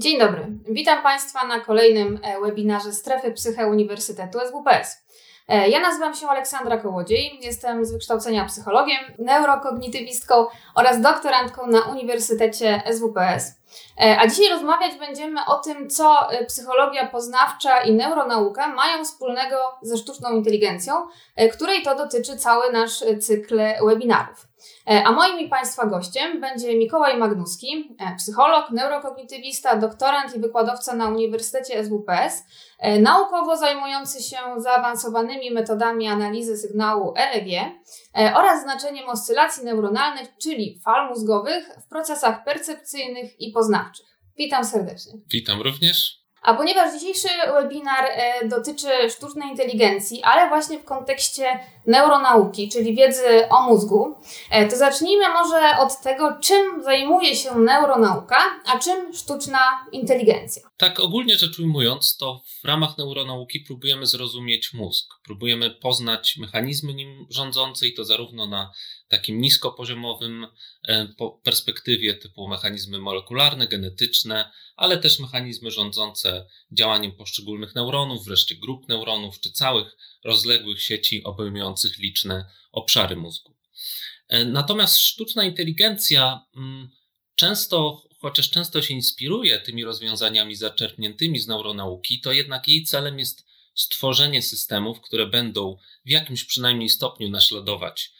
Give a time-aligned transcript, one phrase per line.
[0.00, 0.46] Dzień dobry.
[0.68, 5.04] Witam Państwa na kolejnym e, webinarze Strefy Psyche Uniwersytetu SWPS.
[5.48, 12.82] E, ja nazywam się Aleksandra Kołodziej, jestem z wykształcenia psychologiem, neurokognitywistką oraz doktorantką na Uniwersytecie
[12.92, 13.54] SWPS.
[14.00, 19.96] E, a dzisiaj rozmawiać będziemy o tym, co psychologia poznawcza i neuronauka mają wspólnego ze
[19.96, 20.94] sztuczną inteligencją,
[21.52, 24.49] której to dotyczy cały nasz cykl webinarów.
[24.86, 30.96] E, a moim i Państwa gościem będzie Mikołaj Magnuski, e, psycholog, neurokognitywista, doktorant i wykładowca
[30.96, 32.44] na Uniwersytecie SWPS,
[32.78, 37.72] e, naukowo zajmujący się zaawansowanymi metodami analizy sygnału EEG
[38.36, 44.06] oraz znaczeniem oscylacji neuronalnych, czyli fal mózgowych w procesach percepcyjnych i poznawczych.
[44.38, 45.12] Witam serdecznie.
[45.32, 46.19] Witam również.
[46.42, 53.48] A ponieważ dzisiejszy webinar e, dotyczy sztucznej inteligencji, ale właśnie w kontekście neuronauki, czyli wiedzy
[53.50, 54.16] o mózgu,
[54.50, 59.60] e, to zacznijmy może od tego, czym zajmuje się neuronauka, a czym sztuczna
[59.92, 60.62] inteligencja.
[60.76, 67.26] Tak, ogólnie rzecz ujmując, to w ramach neuronauki próbujemy zrozumieć mózg, próbujemy poznać mechanizmy nim
[67.30, 68.70] rządzące i to zarówno na
[69.10, 70.46] takim niskopoziomowym
[70.88, 71.08] e,
[71.42, 79.40] perspektywie typu mechanizmy molekularne, genetyczne, ale też mechanizmy rządzące działaniem poszczególnych neuronów, wreszcie grup neuronów
[79.40, 83.56] czy całych rozległych sieci obejmujących liczne obszary mózgu.
[84.28, 86.90] E, natomiast sztuczna inteligencja mm,
[87.34, 93.46] często, chociaż często się inspiruje tymi rozwiązaniami zaczerpniętymi z neuronauki, to jednak jej celem jest
[93.74, 98.19] stworzenie systemów, które będą w jakimś przynajmniej stopniu naśladować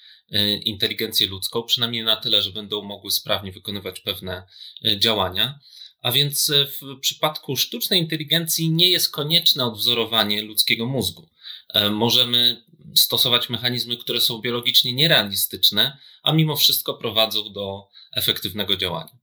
[0.64, 4.46] inteligencję ludzką, przynajmniej na tyle, że będą mogły sprawnie wykonywać pewne
[4.84, 5.58] e, działania.
[6.02, 11.28] A więc w przypadku sztucznej inteligencji nie jest konieczne odwzorowanie ludzkiego mózgu.
[11.74, 12.64] E, możemy
[12.94, 19.19] stosować mechanizmy, które są biologicznie nierealistyczne, a mimo wszystko prowadzą do efektywnego działania.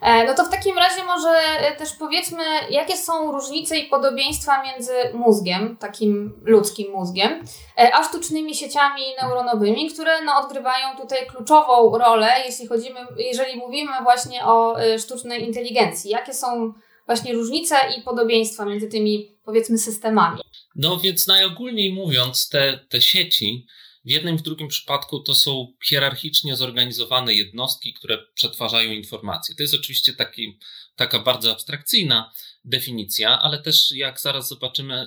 [0.00, 4.62] E, no to w takim razie może e, też powiedzmy, jakie są różnice i podobieństwa
[4.62, 7.44] między mózgiem, takim ludzkim mózgiem,
[7.92, 14.44] a sztucznymi sieciami neuronowymi, które no, odgrywają tutaj kluczową rolę, jeśli, chodzimy, jeżeli mówimy właśnie
[14.44, 16.10] o sztucznej inteligencji.
[16.10, 16.72] Jakie są
[17.06, 20.40] właśnie różnice i podobieństwa między tymi, powiedzmy, systemami.
[20.76, 23.66] No więc najogólniej mówiąc, te, te sieci
[24.04, 29.54] w jednym i w drugim przypadku to są hierarchicznie zorganizowane jednostki, które przetwarzają informacje.
[29.54, 30.58] To jest oczywiście taki,
[30.96, 32.32] taka bardzo abstrakcyjna
[32.64, 35.06] definicja, ale też jak zaraz zobaczymy,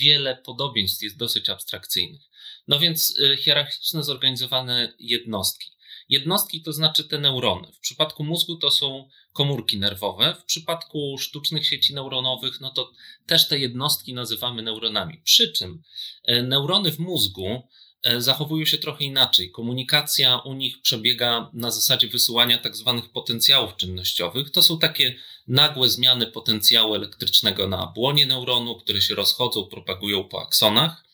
[0.00, 2.22] wiele podobieństw jest dosyć abstrakcyjnych.
[2.68, 5.70] No więc y, hierarchicznie zorganizowane jednostki.
[6.08, 7.72] Jednostki to znaczy te neurony.
[7.72, 10.34] W przypadku mózgu to są komórki nerwowe.
[10.40, 12.92] W przypadku sztucznych sieci neuronowych, no to
[13.26, 15.20] też te jednostki nazywamy neuronami.
[15.24, 15.82] Przy czym
[16.24, 17.68] e, neurony w mózgu
[18.18, 19.50] zachowują się trochę inaczej.
[19.50, 24.50] Komunikacja u nich przebiega na zasadzie wysyłania tak zwanych potencjałów czynnościowych.
[24.50, 25.16] To są takie
[25.48, 31.04] nagłe zmiany potencjału elektrycznego na błonie neuronu, które się rozchodzą, propagują po aksonach.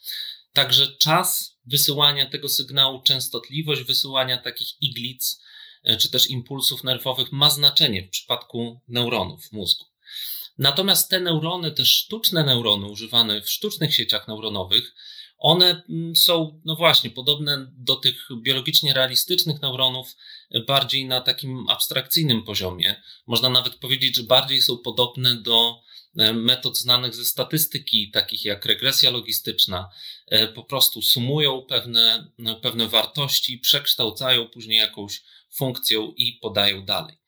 [0.52, 5.42] Także czas wysyłania tego sygnału, częstotliwość wysyłania takich iglic
[5.84, 9.84] e, czy też impulsów nerwowych ma znaczenie w przypadku neuronów w mózgu.
[10.58, 14.94] Natomiast te neurony, te sztuczne neurony używane w sztucznych sieciach neuronowych,
[15.38, 20.16] one mm, są, no właśnie, podobne do tych biologicznie realistycznych neuronów,
[20.50, 23.02] e, bardziej na takim abstrakcyjnym poziomie.
[23.26, 25.86] Można nawet powiedzieć, że bardziej są podobne do
[26.16, 29.88] E, metod znanych ze statystyki, takich jak regresja logistyczna,
[30.26, 37.18] e, po prostu sumują pewne, no, pewne wartości, przekształcają później jakąś funkcją i podają dalej.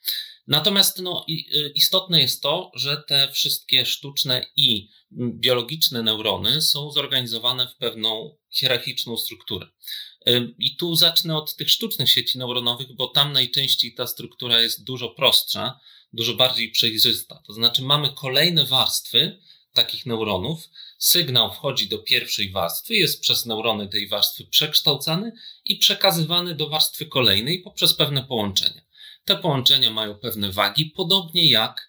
[0.47, 1.27] Natomiast no,
[1.75, 9.17] istotne jest to, że te wszystkie sztuczne i biologiczne neurony są zorganizowane w pewną hierarchiczną
[9.17, 9.67] strukturę.
[10.59, 15.09] I tu zacznę od tych sztucznych sieci neuronowych, bo tam najczęściej ta struktura jest dużo
[15.09, 15.81] prostsza
[16.13, 17.43] dużo bardziej przejrzysta.
[17.47, 19.39] To znaczy, mamy kolejne warstwy
[19.73, 20.69] takich neuronów.
[20.99, 25.33] Sygnał wchodzi do pierwszej warstwy, jest przez neurony tej warstwy przekształcany
[25.65, 28.83] i przekazywany do warstwy kolejnej poprzez pewne połączenia.
[29.25, 31.89] Te połączenia mają pewne wagi, podobnie jak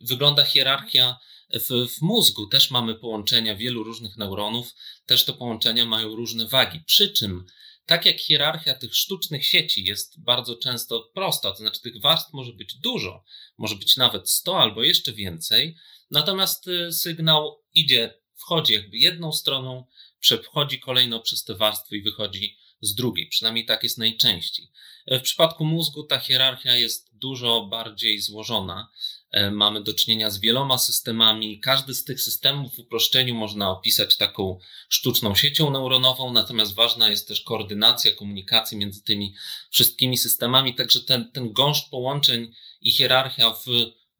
[0.00, 1.18] wygląda hierarchia
[1.54, 2.46] w, w, mózgu.
[2.46, 4.74] Też mamy połączenia wielu różnych neuronów,
[5.06, 6.80] też te połączenia mają różne wagi.
[6.86, 7.46] Przy czym
[7.86, 12.52] tak jak hierarchia tych sztucznych sieci jest bardzo często prosta, to znaczy tych warstw może
[12.52, 13.24] być dużo,
[13.58, 15.76] może być nawet 100 albo jeszcze więcej,
[16.10, 19.86] natomiast y, sygnał idzie, wchodzi jakby jedną stroną,
[20.20, 23.28] przechodzi kolejno przez te warstwy i wychodzi z drugiej.
[23.28, 24.70] Przynajmniej tak jest najczęściej.
[25.06, 28.90] W przypadku mózgu ta hierarchia jest dużo bardziej złożona.
[29.36, 31.60] E, mamy do czynienia z wieloma systemami.
[31.60, 37.28] Każdy z tych systemów w uproszczeniu można opisać taką sztuczną siecią neuronową, natomiast ważna jest
[37.28, 39.34] też koordynacja komunikacji między tymi
[39.70, 43.66] wszystkimi systemami, także ten, ten gąszcz połączeń i hierarchia w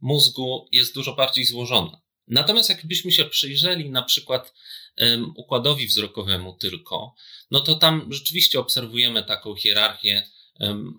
[0.01, 2.01] mózgu jest dużo bardziej złożona.
[2.29, 4.55] Natomiast jakbyśmy się przyjrzeli na przykład
[4.99, 7.15] um, układowi wzrokowemu tylko,
[7.51, 10.29] no to tam rzeczywiście obserwujemy taką hierarchię,
[10.61, 10.97] um,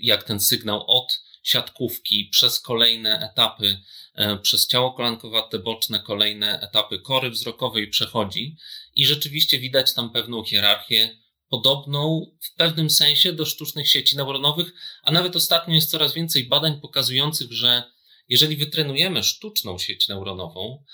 [0.00, 3.80] jak ten sygnał od siatkówki przez kolejne etapy,
[4.16, 8.56] um, przez ciało kolankowate boczne, kolejne etapy kory wzrokowej przechodzi
[8.94, 11.18] i rzeczywiście widać tam pewną hierarchię
[11.48, 14.72] podobną w pewnym sensie do sztucznych sieci neuronowych,
[15.02, 17.82] a nawet ostatnio jest coraz więcej badań pokazujących, że
[18.28, 20.84] jeżeli wytrenujemy sztuczną sieć neuronową,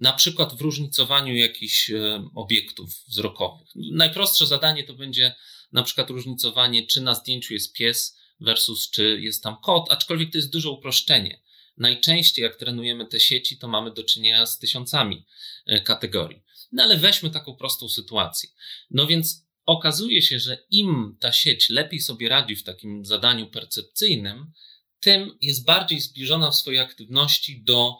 [0.00, 1.90] na przykład w różnicowaniu jakichś
[2.34, 3.68] obiektów wzrokowych.
[3.74, 5.34] Najprostsze zadanie to będzie
[5.72, 10.38] na przykład różnicowanie, czy na zdjęciu jest pies versus czy jest tam kot, aczkolwiek to
[10.38, 11.42] jest duże uproszczenie.
[11.76, 15.26] Najczęściej jak trenujemy te sieci, to mamy do czynienia z tysiącami
[15.66, 16.42] e, kategorii.
[16.72, 18.48] No ale weźmy taką prostą sytuację.
[18.90, 24.52] No więc okazuje się, że im ta sieć lepiej sobie radzi w takim zadaniu percepcyjnym,
[25.00, 27.98] tym jest bardziej zbliżona w swojej aktywności do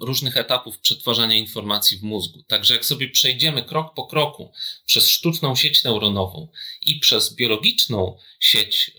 [0.00, 2.42] różnych etapów przetwarzania informacji w mózgu.
[2.42, 4.52] Także jak sobie przejdziemy krok po kroku
[4.86, 6.48] przez sztuczną sieć neuronową
[6.82, 8.90] i przez biologiczną sieć,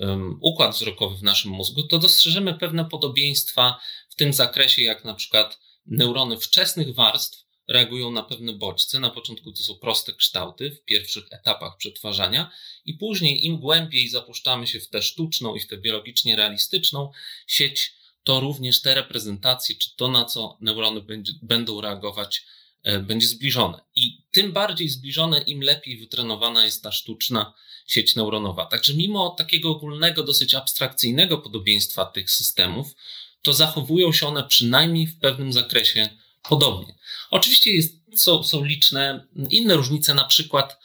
[0.42, 3.80] układ wzrokowy w naszym mózgu, to dostrzeżemy pewne podobieństwa
[4.10, 9.00] w tym zakresie, jak na przykład neurony wczesnych warstw reagują na pewne bodźce.
[9.00, 12.52] Na początku to są proste kształty w pierwszych etapach przetwarzania,
[12.86, 17.12] i później, im głębiej zapuszczamy się w tę sztuczną i w tę biologicznie realistyczną
[17.48, 17.94] sieć,
[18.28, 22.46] to również te reprezentacje, czy to, na co neurony będzie, będą reagować,
[22.84, 23.82] e, będzie zbliżone.
[23.96, 27.54] I tym bardziej zbliżone, im lepiej wytrenowana jest ta sztuczna
[27.88, 28.66] sieć neuronowa.
[28.66, 32.96] Także, mimo takiego ogólnego, dosyć abstrakcyjnego podobieństwa tych systemów,
[33.42, 36.10] to zachowują się one przynajmniej w pewnym zakresie
[36.50, 36.96] podobnie.
[37.32, 40.80] Oczywiście jest, są, są liczne inne różnice, na przykład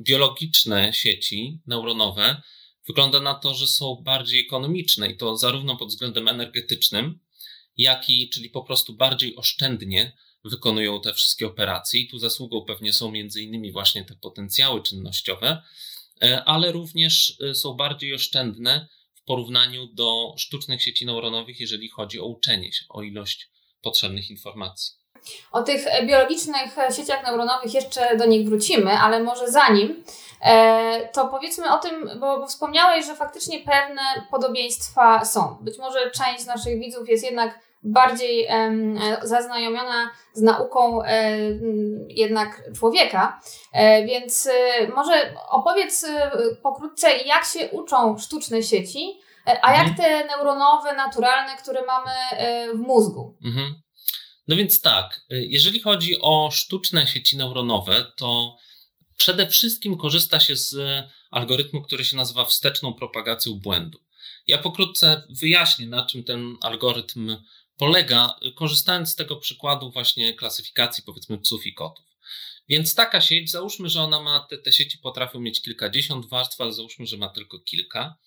[0.00, 2.42] biologiczne sieci neuronowe.
[2.90, 7.18] Wygląda na to, że są bardziej ekonomiczne i to zarówno pod względem energetycznym,
[7.76, 10.12] jak i, czyli po prostu bardziej oszczędnie
[10.44, 12.00] wykonują te wszystkie operacje.
[12.00, 15.62] I tu zasługą pewnie są między innymi właśnie te potencjały czynnościowe,
[16.22, 22.20] e, ale również e, są bardziej oszczędne w porównaniu do sztucznych sieci neuronowych, jeżeli chodzi
[22.20, 23.50] o uczenie się, o ilość
[23.82, 24.99] potrzebnych informacji.
[25.52, 30.04] O tych biologicznych sieciach neuronowych jeszcze do nich wrócimy, ale może zanim,
[30.42, 35.56] e, to powiedzmy o tym, bo wspomniałeś, że faktycznie pewne podobieństwa są.
[35.60, 38.48] Być może część z naszych widzów jest jednak bardziej
[39.22, 41.38] zaznajomiona z nauką e,
[42.08, 43.40] jednak człowieka,
[43.72, 44.48] e, więc
[44.96, 46.06] może opowiedz
[46.62, 49.20] pokrótce, jak się uczą sztuczne sieci,
[49.62, 49.96] a jak mhm.
[49.96, 52.10] te neuronowe, naturalne, które mamy
[52.74, 53.36] w mózgu.
[53.44, 53.74] Mhm.
[54.48, 58.56] No więc tak, y, jeżeli chodzi o sztuczne sieci neuronowe, to
[59.16, 60.76] przede wszystkim korzysta się z
[61.30, 64.00] algorytmu, który się nazywa wsteczną propagacją błędu.
[64.46, 67.36] Ja pokrótce wyjaśnię, na czym ten algorytm
[67.76, 72.04] polega, korzystając z tego przykładu właśnie klasyfikacji powiedzmy psów i kotów.
[72.68, 76.72] Więc taka sieć, załóżmy, że ona ma, te, te sieci potrafią mieć kilkadziesiąt warstw, ale
[76.72, 78.18] załóżmy, że ma tylko kilka.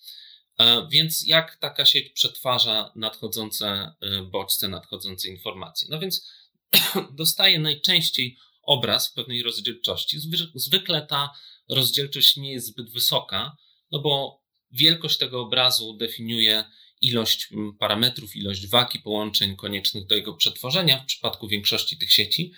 [0.58, 3.66] E, więc jak taka sieć przetwarza nadchodzące
[4.00, 5.88] e, bodźce, nadchodzące informacje?
[5.90, 6.28] No więc
[7.12, 10.18] dostaje najczęściej obraz w pewnej rozdzielczości.
[10.54, 11.30] Zwykle ta
[11.68, 13.56] rozdzielczość nie jest zbyt wysoka,
[13.90, 16.64] no bo wielkość tego obrazu definiuje
[17.00, 17.48] ilość
[17.78, 22.52] parametrów, ilość wagi połączeń koniecznych do jego przetworzenia w przypadku większości tych sieci.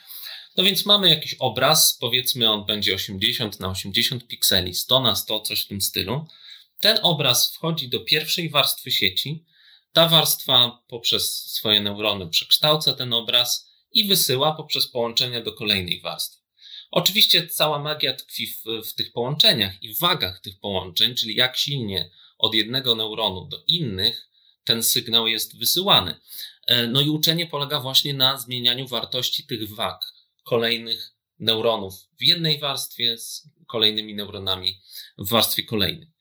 [0.57, 5.41] No więc mamy jakiś obraz, powiedzmy on będzie 80 na 80 pikseli, 100 na 100,
[5.41, 6.27] coś w tym stylu.
[6.81, 9.45] Ten obraz wchodzi do pierwszej warstwy sieci.
[9.93, 16.43] Ta warstwa poprzez swoje neurony przekształca ten obraz i wysyła poprzez połączenia do kolejnej warstwy.
[16.91, 22.11] Oczywiście cała magia tkwi w, w tych połączeniach i wagach tych połączeń, czyli jak silnie
[22.39, 24.29] od jednego neuronu do innych
[24.65, 26.21] ten sygnał jest wysyłany.
[26.67, 30.13] E, no i uczenie polega właśnie na zmienianiu wartości tych wag
[30.45, 34.81] kolejnych neuronów w jednej warstwie z kolejnymi neuronami
[35.19, 36.16] w warstwie kolejnej.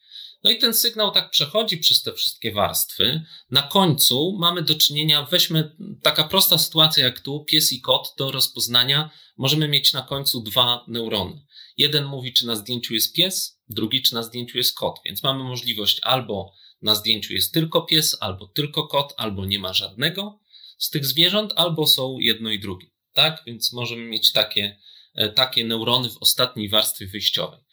[0.46, 3.22] No i ten sygnał tak przechodzi przez te wszystkie warstwy.
[3.52, 8.32] Na końcu mamy do czynienia, weźmy taka prosta sytuacja jak tu, pies i kot do
[8.32, 9.10] rozpoznania.
[9.38, 11.46] Możemy mieć na końcu dwa neurony.
[11.78, 15.00] Jeden mówi, czy na zdjęciu jest pies, drugi, czy na zdjęciu jest kot.
[15.06, 19.74] Więc mamy możliwość albo na zdjęciu jest tylko pies, albo tylko kot, albo nie ma
[19.74, 20.40] żadnego
[20.78, 22.88] z tych zwierząt, albo są jedno i drugie.
[23.14, 23.44] Tak?
[23.46, 24.80] Więc możemy mieć takie,
[25.16, 27.65] e, takie neurony w ostatniej warstwie wyjściowej.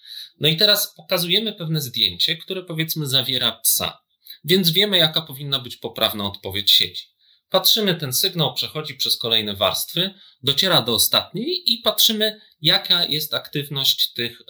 [0.43, 4.03] No i teraz pokazujemy pewne zdjęcie, które powiedzmy zawiera psa,
[4.45, 7.07] więc wiemy, jaka powinna być poprawna odpowiedź sieci.
[7.51, 14.13] Patrzymy, ten sygnał przechodzi przez kolejne warstwy, dociera do ostatniej i patrzymy, jaka jest aktywność
[14.13, 14.45] tych y,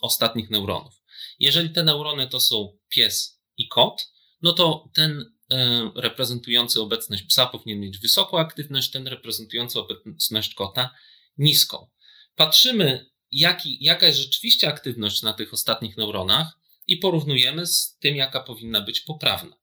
[0.00, 0.94] ostatnich neuronów.
[1.38, 4.12] Jeżeli te neurony to są pies i kot,
[4.42, 5.38] no to ten
[5.96, 10.94] reprezentujący obecność psa powinien mieć wysoką aktywność, ten reprezentujący obecność kota
[11.38, 11.90] niską.
[12.36, 18.40] Patrzymy, jaki, jaka jest rzeczywiście aktywność na tych ostatnich neuronach i porównujemy z tym, jaka
[18.40, 19.56] powinna być poprawna.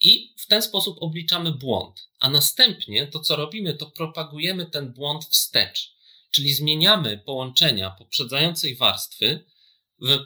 [0.00, 2.08] I w ten sposób obliczamy błąd.
[2.20, 5.94] A następnie to, co robimy, to propagujemy ten błąd wstecz,
[6.30, 9.44] czyli zmieniamy połączenia poprzedzającej warstwy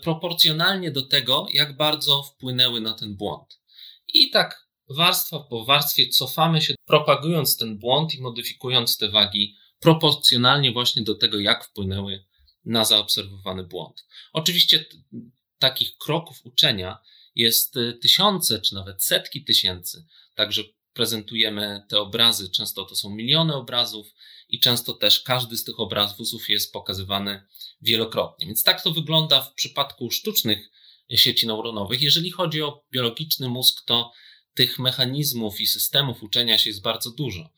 [0.02, 3.60] proporcjonalnie do tego, jak bardzo wpłynęły na ten błąd.
[4.08, 10.72] I tak warstwa po warstwie cofamy się, propagując ten błąd i modyfikując te wagi proporcjonalnie
[10.72, 12.24] właśnie do tego, jak wpłynęły
[12.64, 14.06] na zaobserwowany błąd.
[14.32, 14.84] Oczywiście
[15.58, 16.98] takich kroków uczenia
[17.34, 20.06] jest y, tysiące, czy nawet setki tysięcy.
[20.34, 24.14] Także prezentujemy te obrazy, często to są miliony obrazów
[24.48, 27.46] i często też każdy z tych obrazów jest pokazywany
[27.82, 28.46] wielokrotnie.
[28.46, 30.70] Więc tak to wygląda w przypadku sztucznych
[31.10, 32.02] sieci neuronowych.
[32.02, 34.12] Jeżeli chodzi o biologiczny mózg, to
[34.54, 37.50] tych mechanizmów i systemów uczenia się jest bardzo dużo.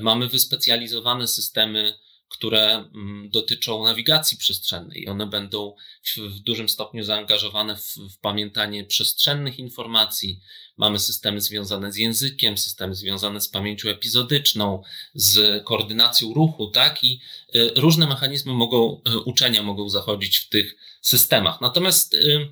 [0.00, 1.98] Mamy wyspecjalizowane systemy
[2.38, 5.08] które mm, dotyczą nawigacji przestrzennej.
[5.08, 5.74] One będą
[6.16, 10.40] w dużym stopniu zaangażowane w, w, pamiętanie przestrzennych informacji.
[10.76, 14.82] Mamy systemy związane z językiem, systemy związane z pamięcią epizodyczną,
[15.14, 17.04] z koordynacją ruchu, tak?
[17.04, 17.20] I
[17.56, 21.60] y, różne mechanizmy mogą, y, uczenia mogą zachodzić w tych systemach.
[21.60, 22.48] Natomiast y,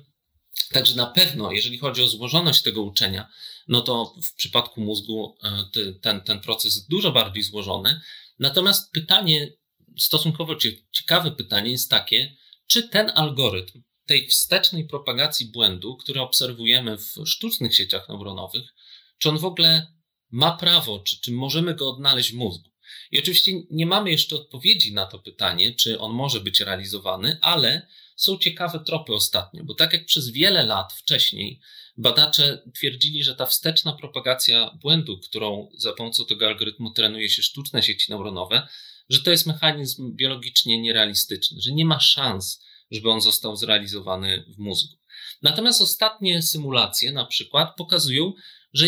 [0.71, 3.27] Także na pewno, jeżeli chodzi o złożoność tego uczenia,
[3.67, 5.37] no to w przypadku mózgu
[6.01, 8.01] ten, ten proces jest dużo bardziej złożony.
[8.39, 9.47] Natomiast pytanie,
[9.99, 10.55] stosunkowo
[10.91, 12.35] ciekawe pytanie jest takie,
[12.67, 18.73] czy ten algorytm tej wstecznej propagacji błędu, który obserwujemy w sztucznych sieciach neuronowych,
[19.17, 19.93] czy on w ogóle
[20.31, 22.69] ma prawo, czy, czy możemy go odnaleźć w mózgu?
[23.11, 27.87] I oczywiście nie mamy jeszcze odpowiedzi na to pytanie, czy on może być realizowany, ale
[28.15, 31.59] są ciekawe tropy ostatnio, bo tak jak przez wiele lat wcześniej
[31.97, 37.83] badacze twierdzili, że ta wsteczna propagacja błędu, którą za pomocą tego algorytmu trenuje się sztuczne
[37.83, 38.67] sieci neuronowe,
[39.09, 44.57] że to jest mechanizm biologicznie nierealistyczny, że nie ma szans, żeby on został zrealizowany w
[44.57, 44.97] mózgu.
[45.41, 48.33] Natomiast ostatnie symulacje na przykład pokazują,
[48.73, 48.87] że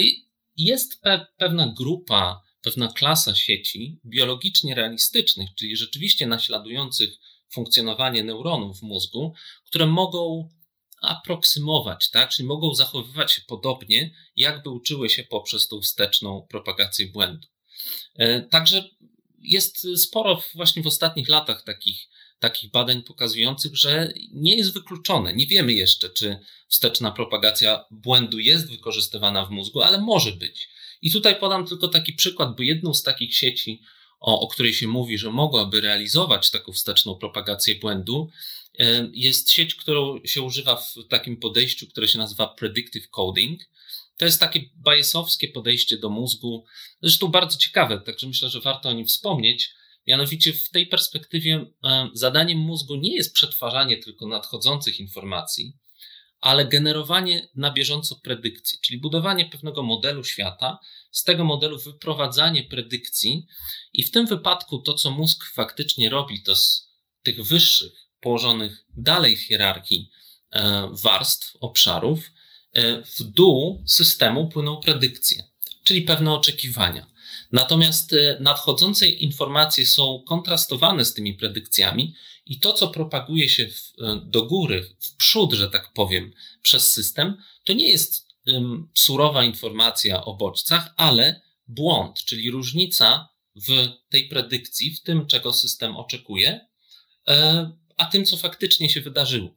[0.57, 7.09] jest pe pewna grupa, pewna klasa sieci biologicznie realistycznych, czyli rzeczywiście naśladujących
[7.49, 9.33] funkcjonowanie neuronów w mózgu,
[9.65, 10.49] które mogą
[11.01, 12.29] aproksymować, tak?
[12.29, 17.47] czyli mogą zachowywać się podobnie, jakby uczyły się poprzez tą wsteczną propagację błędu.
[18.15, 18.89] E, także
[19.41, 22.07] jest sporo właśnie w ostatnich latach takich,
[22.39, 25.33] takich badań pokazujących, że nie jest wykluczone.
[25.33, 30.69] Nie wiemy jeszcze, czy wsteczna propagacja błędu jest wykorzystywana w mózgu, ale może być.
[31.01, 33.81] I tutaj podam tylko taki przykład, bo jedną z takich sieci,
[34.19, 38.29] o, o której się mówi, że mogłaby realizować taką wsteczną propagację błędu,
[39.13, 43.61] jest sieć, którą się używa w takim podejściu, które się nazywa predictive coding.
[44.19, 46.65] To jest takie bajesowskie podejście do mózgu,
[47.01, 49.69] zresztą bardzo ciekawe, także myślę, że warto o nim wspomnieć.
[50.07, 55.73] Mianowicie w tej perspektywie e, zadaniem mózgu nie jest przetwarzanie tylko nadchodzących informacji,
[56.41, 60.79] ale generowanie na bieżąco predykcji, czyli budowanie pewnego modelu świata,
[61.11, 63.47] z tego modelu wyprowadzanie predykcji
[63.93, 66.89] i w tym wypadku to, co mózg faktycznie robi, to z
[67.23, 70.09] tych wyższych, położonych dalej w hierarchii
[70.51, 72.31] e, warstw, obszarów,
[73.17, 75.43] w dół systemu płyną predykcje,
[75.83, 77.09] czyli pewne oczekiwania.
[77.51, 83.93] Natomiast e, nadchodzące informacje są kontrastowane z tymi predykcjami i to, co propaguje się w,
[84.01, 89.43] e, do góry, w przód, że tak powiem, przez system, to nie jest um, surowa
[89.43, 96.67] informacja o bodźcach, ale błąd, czyli różnica w tej predykcji, w tym, czego system oczekuje,
[97.97, 99.49] a tym, co faktycznie się wydarzyło.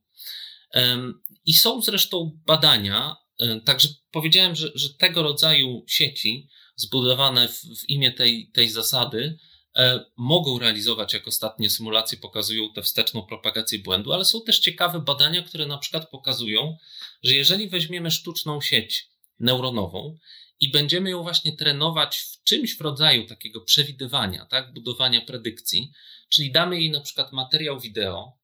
[1.45, 3.17] I są zresztą badania,
[3.65, 9.39] także powiedziałem, że, że tego rodzaju sieci zbudowane w, w imię tej, tej zasady
[9.77, 15.01] e, mogą realizować, jak ostatnie symulacje pokazują, tę wsteczną propagację błędu, ale są też ciekawe
[15.01, 16.77] badania, które na przykład pokazują,
[17.23, 19.09] że jeżeli weźmiemy sztuczną sieć
[19.39, 20.17] neuronową
[20.61, 25.93] i będziemy ją właśnie trenować w czymś w rodzaju takiego przewidywania, tak, budowania predykcji,
[26.29, 28.42] czyli damy jej na przykład materiał wideo,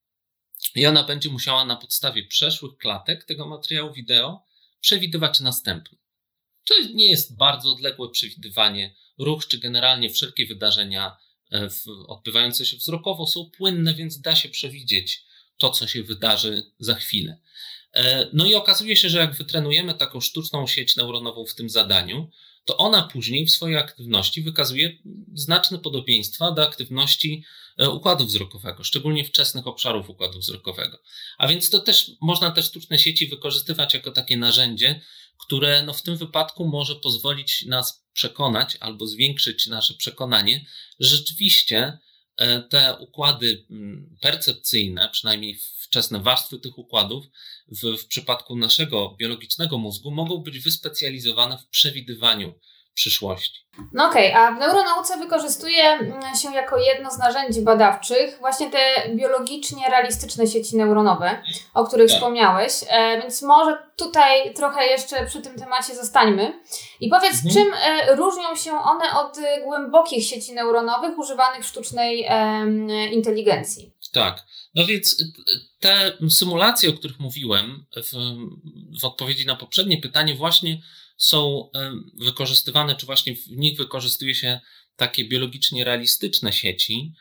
[0.75, 4.43] i ona będzie musiała na podstawie przeszłych klatek tego materiału wideo
[4.81, 5.97] przewidywać następne.
[6.65, 8.95] To nie jest bardzo odległe przewidywanie.
[9.17, 11.17] Ruch czy generalnie wszelkie wydarzenia
[11.51, 11.69] e,
[12.07, 15.23] odbywające się wzrokowo są płynne, więc da się przewidzieć
[15.57, 17.37] to, co się wydarzy za chwilę.
[17.93, 22.29] E, no i okazuje się, że jak wytrenujemy taką sztuczną sieć neuronową w tym zadaniu,
[22.65, 24.97] to ona później w swojej aktywności wykazuje
[25.33, 27.43] znaczne podobieństwa do aktywności
[27.77, 30.99] e, układu wzrokowego, szczególnie wczesnych obszarów układu wzrokowego.
[31.37, 35.01] A więc to też można te sztuczne sieci wykorzystywać jako takie narzędzie,
[35.39, 40.65] które no w tym wypadku może pozwolić nas przekonać albo zwiększyć nasze przekonanie,
[40.99, 41.97] że rzeczywiście
[42.37, 47.25] e, te układy mm, percepcyjne, przynajmniej wczesne warstwy tych układów,
[47.67, 52.53] w, w przypadku naszego biologicznego mózgu mogą być wyspecjalizowane w przewidywaniu
[52.93, 53.59] przyszłości.
[53.93, 58.71] No okej, okay, a w neuronauce wykorzystuje mm, się jako jedno z narzędzi badawczych właśnie
[58.71, 58.79] te
[59.15, 61.43] biologicznie realistyczne sieci neuronowe,
[61.73, 62.15] o których tak.
[62.15, 66.63] wspomniałeś, e, więc może tutaj trochę jeszcze przy tym temacie zostańmy.
[66.99, 67.53] I powiedz, mhm.
[67.53, 72.65] czym e, różnią się one od głębokich sieci neuronowych używanych w sztucznej e,
[73.07, 73.93] inteligencji?
[74.13, 74.43] Tak.
[74.75, 75.23] No więc
[75.79, 78.11] te symulacje, o których mówiłem w,
[79.01, 80.81] w odpowiedzi na poprzednie pytanie, właśnie
[81.17, 81.69] są
[82.13, 84.59] wykorzystywane, czy właśnie w nich wykorzystuje się
[84.95, 87.13] takie biologicznie realistyczne sieci.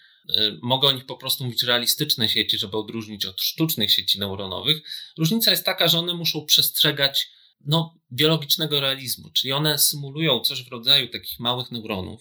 [0.62, 4.83] Mogę o nich po prostu mówić realistyczne sieci, żeby odróżnić od sztucznych sieci neuronowych.
[5.19, 7.28] Różnica jest taka, że one muszą przestrzegać
[7.64, 12.21] no, biologicznego realizmu, czyli one symulują coś w rodzaju takich małych neuronów,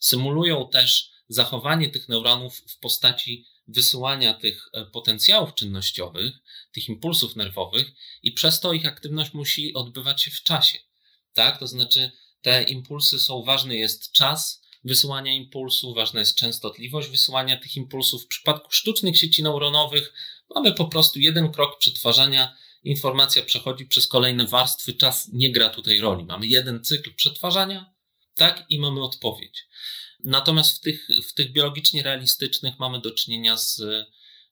[0.00, 6.32] symulują też zachowanie tych neuronów w postaci wysyłania tych e, potencjałów czynnościowych,
[6.72, 7.92] tych impulsów nerwowych,
[8.22, 10.78] i przez to ich aktywność musi odbywać się w czasie
[11.34, 11.58] tak?
[11.58, 12.10] To znaczy
[12.42, 18.24] te impulsy są, ważny jest czas wysyłania impulsu, ważna jest częstotliwość wysyłania tych impulsów.
[18.24, 20.12] W przypadku sztucznych sieci neuronowych
[20.54, 25.98] mamy po prostu jeden krok przetwarzania, informacja przechodzi przez kolejne warstwy, czas nie gra tutaj
[25.98, 26.24] roli.
[26.24, 27.94] Mamy jeden cykl przetwarzania,
[28.36, 28.64] tak?
[28.68, 29.68] I mamy odpowiedź.
[30.24, 33.82] Natomiast w tych, w tych biologicznie realistycznych mamy do czynienia z,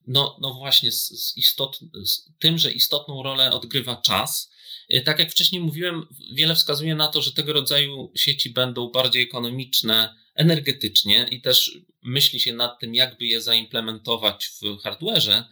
[0.06, 4.52] no, no właśnie, z, z, istot, z tym, że istotną rolę odgrywa czas,
[4.92, 9.22] E, tak jak wcześniej mówiłem, wiele wskazuje na to, że tego rodzaju sieci będą bardziej
[9.22, 15.44] ekonomiczne energetycznie i też myśli się nad tym, jakby je zaimplementować w hardware'ze.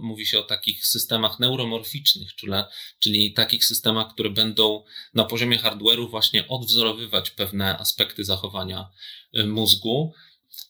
[0.00, 2.52] Mówi się o takich systemach neuromorficznych, czyli,
[2.98, 4.84] czyli takich systemach, które będą
[5.14, 8.90] na poziomie hardware'u właśnie odwzorowywać pewne aspekty zachowania
[9.32, 10.14] e, mózgu.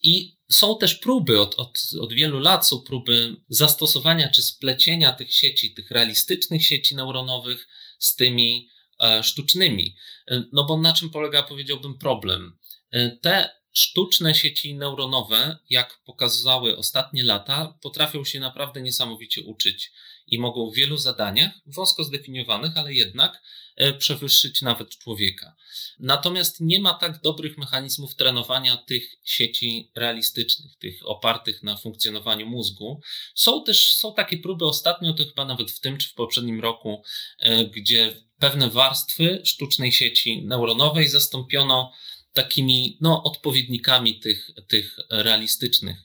[0.02, 5.34] I są też próby, od, od, od wielu lat są próby zastosowania czy splecienia tych
[5.34, 8.69] sieci, tych realistycznych sieci neuronowych z tymi
[9.00, 9.97] e, sztucznymi.
[10.28, 12.58] E, no bo na czym polega, powiedziałbym, problem?
[12.91, 19.93] E, te sztuczne sieci neuronowe, jak pokazały ostatnie lata, potrafią się naprawdę niesamowicie uczyć
[20.26, 23.43] i mogą w wielu zadaniach, wąsko zdefiniowanych, ale jednak
[23.76, 25.56] e, przewyższyć nawet człowieka.
[25.99, 33.00] Natomiast nie ma tak dobrych mechanizmów trenowania tych sieci realistycznych, tych opartych na funkcjonowaniu mózgu.
[33.34, 37.02] Są też są takie próby ostatnio, to chyba nawet w tym czy w poprzednim roku,
[37.39, 41.93] e, gdzie pewne warstwy sztucznej sieci neuronowej zastąpiono
[42.37, 45.97] takimi no, odpowiednikami tych, tych realistycznych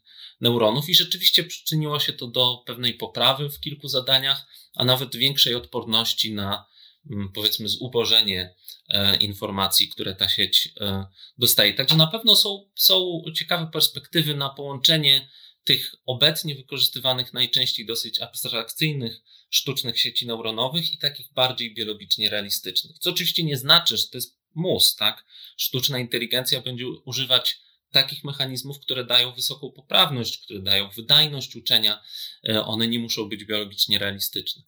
[0.41, 5.56] neuronów i rzeczywiście przyczyniło się to do pewnej poprawy w kilku zadaniach, a nawet większej
[5.56, 6.65] odporności na
[7.10, 8.56] mm, powiedzmy zubożenie
[8.89, 11.06] e, informacji, które ta sieć e,
[11.38, 11.74] dostaje.
[11.74, 15.30] Także na pewno są, są ciekawe perspektywy na połączenie
[15.63, 23.00] tych obecnie wykorzystywanych najczęściej dosyć abstrakcyjnych sztucznych sieci neuronowych i takich bardziej biologicznie realistycznych.
[23.00, 25.25] Co oczywiście nie znaczy, że to jest mus, tak?
[25.57, 27.61] Sztuczna inteligencja będzie używać
[27.91, 32.01] takich mechanizmów, które dają wysoką poprawność, które dają wydajność uczenia,
[32.49, 34.61] e, one nie muszą być biologicznie realistyczne.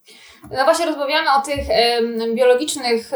[0.52, 1.68] No właśnie rozmawiamy o tych
[2.36, 3.12] biologicznych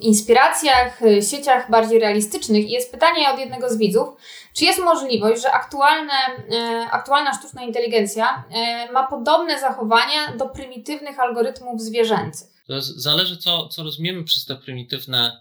[0.00, 4.08] inspiracjach, e, sieciach bardziej realistycznych i jest pytanie od jednego z widzów,
[4.56, 6.12] czy jest możliwość, że aktualne,
[6.52, 8.44] e, aktualna sztuczna inteligencja
[8.92, 12.48] ma podobne zachowania do prymitywnych algorytmów zwierzęcych?
[12.78, 15.40] Zależy, co, co rozumiemy przez te prymitywne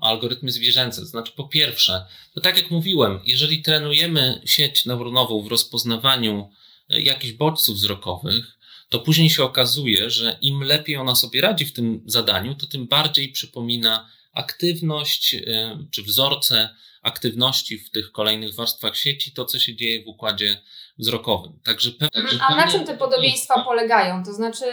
[0.00, 1.00] algorytmy zwierzęce.
[1.00, 6.50] To znaczy, po pierwsze, to tak jak mówiłem, jeżeli trenujemy sieć neuronową w rozpoznawaniu
[6.90, 8.58] e, jakichś bodźców wzrokowych,
[8.88, 12.86] to później się okazuje, że im lepiej ona sobie radzi w tym zadaniu, to tym
[12.86, 16.68] bardziej przypomina aktywność e, czy wzorce
[17.02, 20.56] aktywności w tych kolejnych warstwach sieci, to co się dzieje w układzie
[20.98, 21.52] wzrokowym.
[21.64, 24.24] Także pewne, A na czym te podobieństwa polegają?
[24.24, 24.64] To znaczy,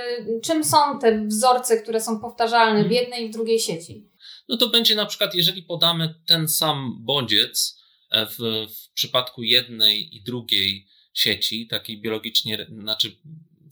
[0.44, 4.10] czym są te wzorce, które są powtarzalne w jednej i w drugiej sieci?
[4.48, 8.38] No to będzie na przykład, jeżeli podamy ten sam bodziec e, w,
[8.76, 13.18] w przypadku jednej i drugiej sieci, takiej biologicznie, znaczy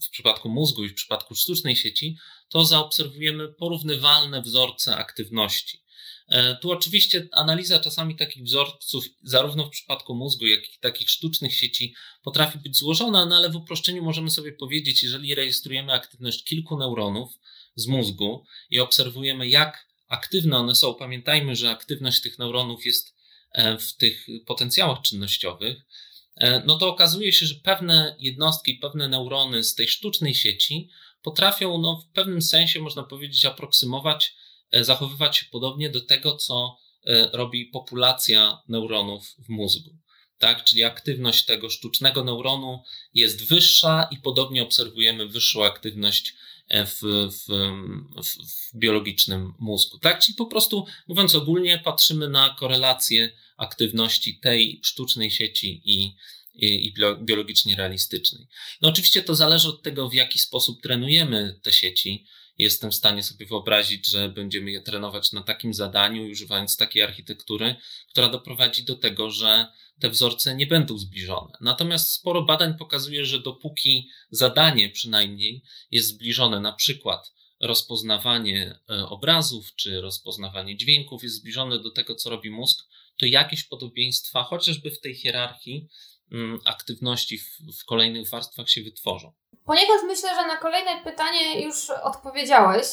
[0.02, 2.16] w przypadku mózgu i w przypadku sztucznej sieci,
[2.48, 5.84] to zaobserwujemy porównywalne wzorce aktywności.
[6.28, 11.56] E, tu oczywiście analiza czasami takich wzorców, zarówno w przypadku mózgu, jak i takich sztucznych
[11.56, 16.78] sieci, potrafi być złożona, no ale w uproszczeniu możemy sobie powiedzieć, jeżeli rejestrujemy aktywność kilku
[16.78, 17.38] neuronów
[17.74, 23.14] z mózgu i obserwujemy, jak aktywne one są, pamiętajmy, że aktywność tych neuronów jest
[23.52, 25.76] e, w tych potencjałach czynnościowych,
[26.36, 30.90] e, no to okazuje się, że pewne jednostki, pewne neurony z tej sztucznej sieci
[31.22, 34.34] potrafią no, w pewnym sensie, można powiedzieć, aproksymować,
[34.80, 36.78] zachowywać się podobnie do tego, co
[37.32, 39.90] robi populacja neuronów w mózgu.
[40.38, 40.64] Tak?
[40.64, 42.82] Czyli aktywność tego sztucznego neuronu
[43.14, 46.34] jest wyższa i podobnie obserwujemy wyższą aktywność
[46.70, 47.46] w, w,
[48.22, 48.28] w,
[48.72, 49.98] w biologicznym mózgu.
[49.98, 50.18] Tak?
[50.18, 56.16] Czyli po prostu, mówiąc ogólnie, patrzymy na korelację aktywności tej sztucznej sieci i,
[56.54, 58.46] i, i biologicznie realistycznej.
[58.82, 62.26] No oczywiście to zależy od tego, w jaki sposób trenujemy te sieci.
[62.58, 67.76] Jestem w stanie sobie wyobrazić, że będziemy je trenować na takim zadaniu, używając takiej architektury,
[68.10, 69.66] która doprowadzi do tego, że
[70.00, 71.52] te wzorce nie będą zbliżone.
[71.60, 79.74] Natomiast sporo badań pokazuje, że dopóki zadanie przynajmniej jest zbliżone, na przykład rozpoznawanie e, obrazów
[79.74, 85.00] czy rozpoznawanie dźwięków jest zbliżone do tego, co robi mózg, to jakieś podobieństwa, chociażby w
[85.00, 85.88] tej hierarchii
[86.32, 89.32] mm, aktywności w, w kolejnych warstwach się wytworzą.
[89.64, 92.86] Poniekąd myślę, że na kolejne pytanie już odpowiedziałeś,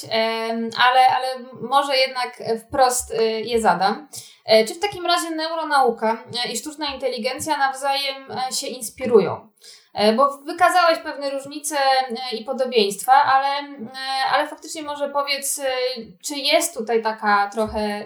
[0.78, 1.28] ale, ale
[1.62, 4.08] może jednak wprost y, je zadam.
[4.46, 9.52] E, czy w takim razie neuronauka e, i sztuczna inteligencja nawzajem e, się inspirują?
[10.18, 11.76] Bo wykazałeś pewne różnice
[12.40, 13.78] i podobieństwa, ale,
[14.32, 15.62] ale faktycznie może powiedz,
[16.26, 18.06] czy jest tutaj taka trochę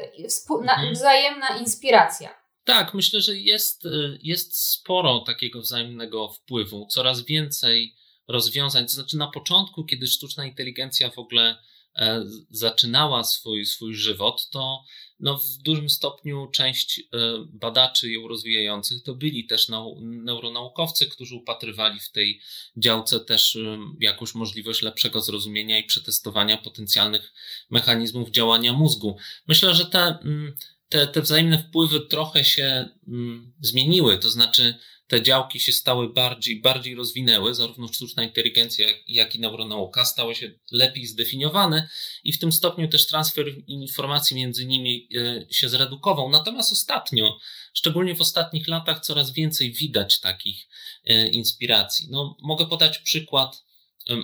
[0.49, 0.93] mhm.
[0.93, 2.29] wzajemna inspiracja?
[2.63, 3.83] Tak, myślę, że jest,
[4.21, 6.85] jest sporo takiego wzajemnego wpływu.
[6.85, 7.95] Coraz więcej
[8.27, 8.85] rozwiązań.
[8.85, 11.57] To znaczy, na początku, kiedy sztuczna inteligencja w ogóle
[11.95, 14.83] e, zaczynała swój, swój żywot, to
[15.19, 17.03] no, w dużym stopniu część e,
[17.49, 19.67] badaczy ją rozwijających to byli też
[20.01, 22.41] neuronaukowcy, którzy upatrywali w tej
[22.77, 27.33] działce też e, jakąś możliwość lepszego zrozumienia i przetestowania potencjalnych
[27.69, 29.17] mechanizmów działania mózgu.
[29.47, 30.55] Myślę, że te, mm,
[30.89, 34.75] te, te wzajemne wpływy trochę się mm, zmieniły, to znaczy
[35.07, 40.51] te działki się stały bardziej, bardziej rozwinęły, zarówno sztuczna inteligencja, jak i neuronauka stały się
[40.71, 41.89] lepiej zdefiniowane
[42.23, 46.29] i w tym stopniu też transfer informacji między nimi e, się zredukował.
[46.29, 47.37] Natomiast ostatnio,
[47.73, 50.67] szczególnie w ostatnich latach, coraz więcej widać takich
[51.05, 52.07] e, inspiracji.
[52.09, 53.64] No, mogę podać przykład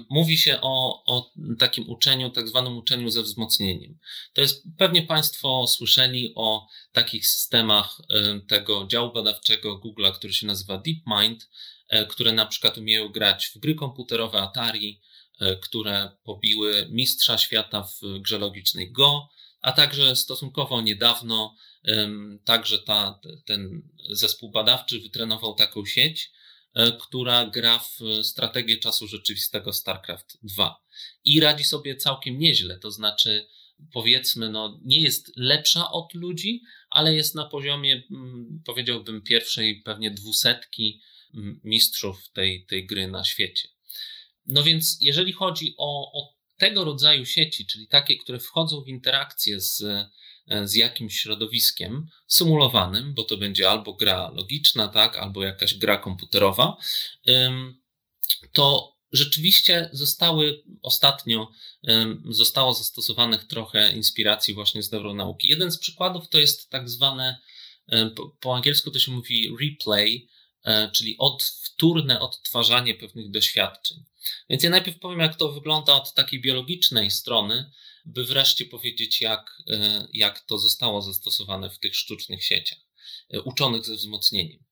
[0.10, 4.00] Mówi się o, o takim uczeniu, tak zwanym uczeniu ze wzmocnieniem.
[4.34, 8.02] To jest, pewnie Państwo słyszeli o takich systemach
[8.48, 11.50] tego działu badawczego Google'a, który się nazywa DeepMind,
[11.90, 15.02] e, które na przykład umieją grać w gry komputerowe Atari,
[15.40, 19.30] e, które pobiły mistrza świata w grze logicznej Go,
[19.62, 21.56] a także stosunkowo niedawno
[22.46, 26.32] także ta, ten zespół badawczy wytrenował taką sieć,
[27.02, 30.82] która gra w strategię czasu rzeczywistego StarCraft 2
[31.26, 32.80] i radzi sobie całkiem nieźle.
[32.80, 33.48] To znaczy,
[33.94, 40.12] powiedzmy, no, nie jest lepsza od ludzi, ale jest na poziomie, mm, powiedziałbym, pierwszej pewnie
[40.12, 41.02] dwusetki
[41.34, 43.70] mm, mistrzów tej, tej gry na świecie.
[44.46, 49.60] No więc, jeżeli chodzi o, o tego rodzaju sieci, czyli takie, które wchodzą w interakcję
[49.60, 50.10] z E,
[50.64, 56.78] z jakimś środowiskiem symulowanym, bo to będzie albo gra logiczna, tak, albo jakaś gra komputerowa,
[58.54, 61.52] to rzeczywiście zostały ostatnio,
[62.30, 65.48] zostało zastosowanych trochę inspiracji właśnie z neuronauki.
[65.48, 67.40] Jeden z przykładów to jest tak zwane,
[68.40, 70.28] po angielsku to się mówi replay,
[70.64, 73.98] e, czyli od, wtórne odtwarzanie pewnych doświadczeń.
[74.50, 77.72] Więc ja najpierw powiem, jak to wygląda od takiej biologicznej strony,
[78.06, 82.80] by wreszcie powiedzieć, jak, e, jak to zostało zastosowane w tych sztucznych sieciach
[83.30, 84.64] e, uczonych ze wzmocnieniem.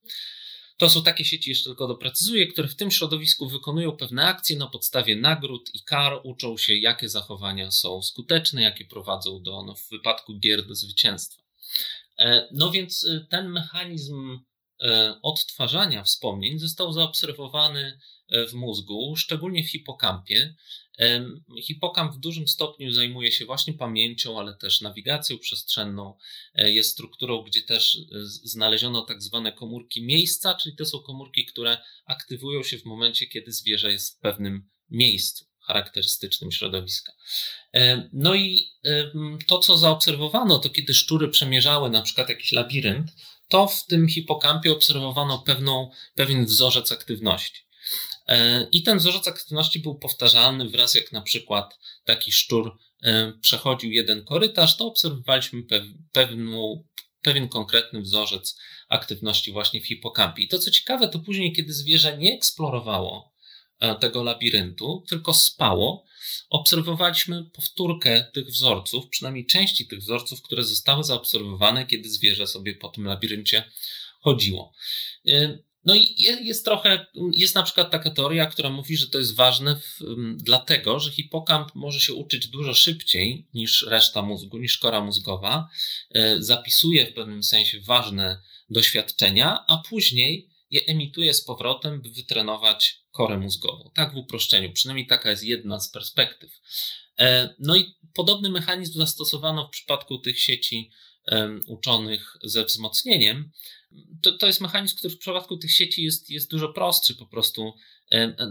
[0.77, 4.67] To są takie sieci, jeszcze tylko doprecyzuję, które w tym środowisku wykonują pewne akcje na
[4.67, 9.89] podstawie nagród i kar, uczą się, jakie zachowania są skuteczne, jakie prowadzą do, no, w
[9.89, 11.43] wypadku gier, do zwycięstwa.
[12.17, 14.39] E, no więc ten mechanizm
[15.21, 17.99] odtwarzania wspomnień został zaobserwowany
[18.49, 20.55] w mózgu, szczególnie w hipokampie,
[21.61, 26.17] Hipokamp w dużym stopniu zajmuje się właśnie pamięcią, ale też nawigacją przestrzenną.
[26.55, 31.45] E, jest strukturą, gdzie też e, znaleziono tak zwane komórki miejsca, czyli to są komórki,
[31.45, 37.13] które aktywują się w momencie, kiedy zwierzę jest w pewnym miejscu charakterystycznym środowiska.
[37.73, 38.69] E, no i
[39.47, 43.11] to, co zaobserwowano, to kiedy szczury przemierzały na przykład jakiś labirynt,
[43.47, 47.69] to w tym hipokampie obserwowano pewną, pewien wzorzec aktywności.
[48.29, 53.91] E, I ten wzorzec aktywności był powtarzalny wraz jak na przykład taki szczur e, przechodził
[53.91, 55.63] jeden korytarz, to obserwowaliśmy
[56.11, 56.83] pewną,
[57.21, 60.43] pewien konkretny wzorzec aktywności właśnie w hipokampie.
[60.43, 63.33] I to co ciekawe, to później, kiedy zwierzę nie eksplorowało
[63.79, 66.05] e, tego labiryntu, tylko spało,
[66.49, 72.89] obserwowaliśmy powtórkę tych wzorców, przynajmniej części tych wzorców, które zostały zaobserwowane, kiedy zwierzę sobie po
[72.89, 73.63] tym labiryncie
[74.21, 74.73] chodziło.
[75.85, 79.75] No i jest trochę, jest na przykład taka teoria, która mówi, że to jest ważne
[79.75, 79.99] w,
[80.35, 85.69] dlatego, że hipokamp może się uczyć dużo szybciej niż reszta mózgu, niż kora mózgowa,
[86.11, 93.01] e, zapisuje w pewnym sensie ważne doświadczenia, a później je emituje z powrotem, by wytrenować
[93.11, 93.91] korę mózgową.
[93.95, 96.59] Tak w uproszczeniu, przynajmniej taka jest jedna z perspektyw.
[97.19, 100.91] E, no i podobny mechanizm zastosowano w przypadku tych sieci
[101.67, 103.51] uczonych ze wzmocnieniem.
[104.21, 107.15] To, to jest mechanizm, który w przypadku tych sieci jest, jest dużo prostszy.
[107.15, 107.73] Po prostu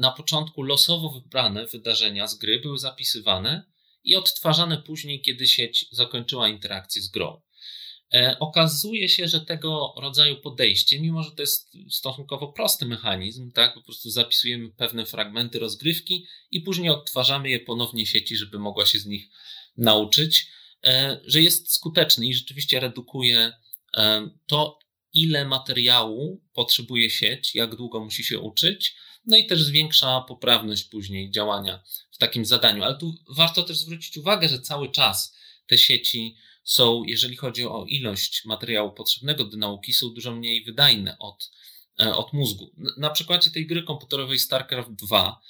[0.01, 3.65] na początku losowo wybrane wydarzenia z gry były zapisywane
[4.05, 7.41] i odtwarzane później, kiedy sieć zakończyła interakcję z grą.
[8.15, 13.75] E, okazuje się, że tego rodzaju podejście, mimo że to jest stosunkowo prosty mechanizm, tak,
[13.75, 18.99] po prostu zapisujemy pewne fragmenty rozgrywki i później odtwarzamy je ponownie sieci, żeby mogła się
[18.99, 19.29] z nich
[19.77, 20.51] nauczyć,
[20.85, 23.53] e, że jest skuteczny i rzeczywiście redukuje
[23.97, 24.79] e, to,
[25.13, 28.95] ile materiału potrzebuje sieć, jak długo musi się uczyć,
[29.27, 32.85] no i też zwiększa poprawność później działania w takim zadaniu.
[32.85, 37.85] Ale tu warto też zwrócić uwagę, że cały czas te sieci są, jeżeli chodzi o
[37.85, 41.51] ilość materiału potrzebnego do nauki, są dużo mniej wydajne od,
[42.01, 42.73] e, od mózgu.
[42.97, 45.43] Na przykładzie tej gry komputerowej StarCraft 2, e,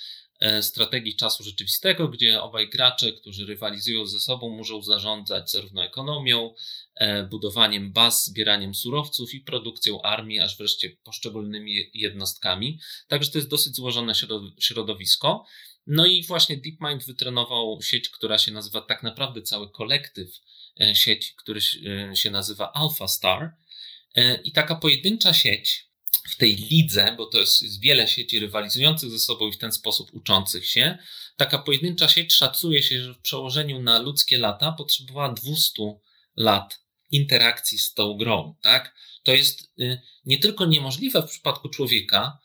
[0.60, 6.54] strategii czasu rzeczywistego, gdzie obaj gracze, którzy rywalizują ze sobą, muszą zarządzać zarówno ekonomią,
[6.94, 12.80] e, budowaniem baz, zbieraniem surowców i produkcją armii, aż wreszcie poszczególnymi jednostkami.
[13.08, 14.12] Także to jest dosyć złożone
[14.60, 15.44] środowisko.
[15.86, 20.28] No i właśnie DeepMind wytrenował sieć, która się nazywa tak naprawdę cały kolektyw
[20.80, 21.60] E, sieć, który
[22.10, 23.52] e, się nazywa Alpha Star.
[24.14, 25.87] E, I taka pojedyncza sieć
[26.30, 29.72] w tej lidze, bo to jest, jest wiele sieci rywalizujących ze sobą i w ten
[29.72, 30.98] sposób uczących się,
[31.36, 35.82] taka pojedyncza sieć szacuje się, że w przełożeniu na ludzkie lata potrzebowała 200
[36.36, 38.54] lat interakcji z tą grą.
[38.62, 38.94] Tak?
[39.22, 42.38] To jest y, nie tylko niemożliwe w przypadku człowieka,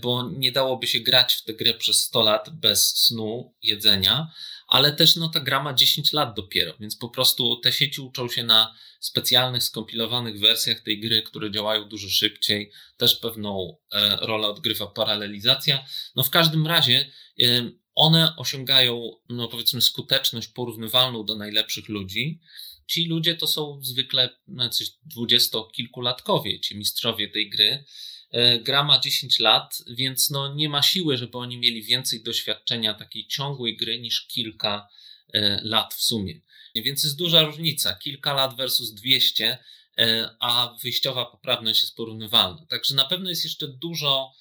[0.00, 4.32] bo nie dałoby się grać w tę grę przez 100 lat bez snu, jedzenia,
[4.72, 8.28] ale też no, ta gra ma 10 lat dopiero, więc po prostu te sieci uczą
[8.28, 12.70] się na specjalnych, skompilowanych wersjach tej gry, które działają dużo szybciej.
[12.96, 15.84] Też pewną e, rolę odgrywa paralelizacja.
[16.16, 17.10] No w każdym razie
[17.42, 22.40] e, one osiągają, no powiedzmy, skuteczność porównywalną do najlepszych ludzi.
[22.86, 27.84] Ci ludzie to są zwykle jacyś dwudziestokilkulatkowie, ci mistrzowie tej gry.
[28.32, 32.94] E, gra ma 10 lat, więc no nie ma siły, żeby oni mieli więcej doświadczenia
[32.94, 34.88] takiej ciągłej gry niż kilka
[35.32, 36.40] e, lat w sumie.
[36.74, 37.94] Więc jest duża różnica.
[37.94, 39.58] Kilka lat versus 200,
[39.98, 42.66] e, a wyjściowa poprawność jest porównywalna.
[42.66, 44.32] Także na pewno jest jeszcze dużo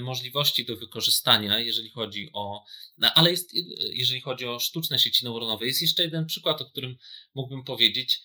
[0.00, 2.64] możliwości do wykorzystania, jeżeli chodzi o,
[2.98, 3.50] no, ale jest,
[3.92, 5.66] jeżeli chodzi o sztuczne sieci neuronowe.
[5.66, 6.96] Jest jeszcze jeden przykład, o którym
[7.34, 8.22] mógłbym powiedzieć.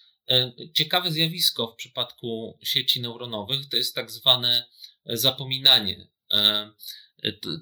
[0.74, 4.66] Ciekawe zjawisko w przypadku sieci neuronowych to jest tak zwane
[5.06, 6.08] zapominanie.
[6.32, 6.72] E,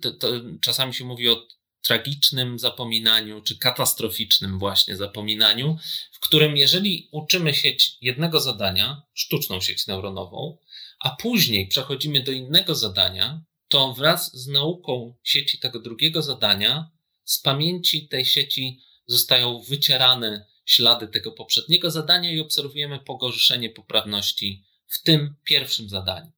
[0.01, 0.27] to, to,
[0.61, 1.47] czasami się mówi o
[1.81, 5.77] tragicznym zapominaniu, czy katastroficznym właśnie zapominaniu,
[6.11, 10.57] w którym jeżeli uczymy sieć jednego zadania, sztuczną sieć neuronową,
[10.99, 16.89] a później przechodzimy do innego zadania, to wraz z nauką sieci tego drugiego zadania,
[17.25, 25.01] z pamięci tej sieci zostają wycierane ślady tego poprzedniego zadania i obserwujemy pogorszenie poprawności w
[25.01, 26.31] tym pierwszym zadaniu.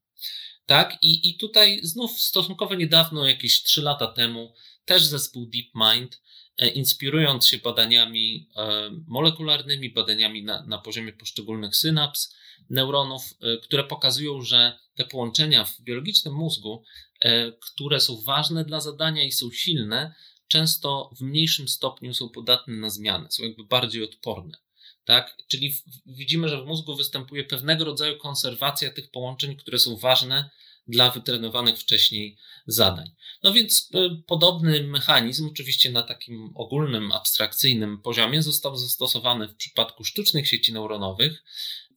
[0.66, 0.98] Tak?
[1.02, 4.54] I, I tutaj znów stosunkowo niedawno, jakieś 3 lata temu,
[4.86, 6.22] też zespół DeepMind,
[6.58, 12.36] e, inspirując się badaniami e, molekularnymi, badaniami na, na poziomie poszczególnych synaps,
[12.70, 16.84] neuronów, e, które pokazują, że te połączenia w biologicznym mózgu,
[17.62, 20.16] które są ważne dla zadania i są silne,
[20.48, 24.58] często w mniejszym stopniu są podatne na zmiany, są jakby bardziej odporne.
[25.06, 25.38] Tak?
[25.48, 25.74] Czyli
[26.06, 30.50] widzimy, że w mózgu występuje pewnego rodzaju konserwacja tych połączeń, które są ważne
[30.88, 32.38] dla wytrenowanych wcześniej
[32.68, 33.12] zadań.
[33.44, 40.04] No więc y, podobny mechanizm, oczywiście na takim ogólnym, abstrakcyjnym poziomie, został zastosowany w przypadku
[40.04, 41.44] sztucznych sieci neuronowych.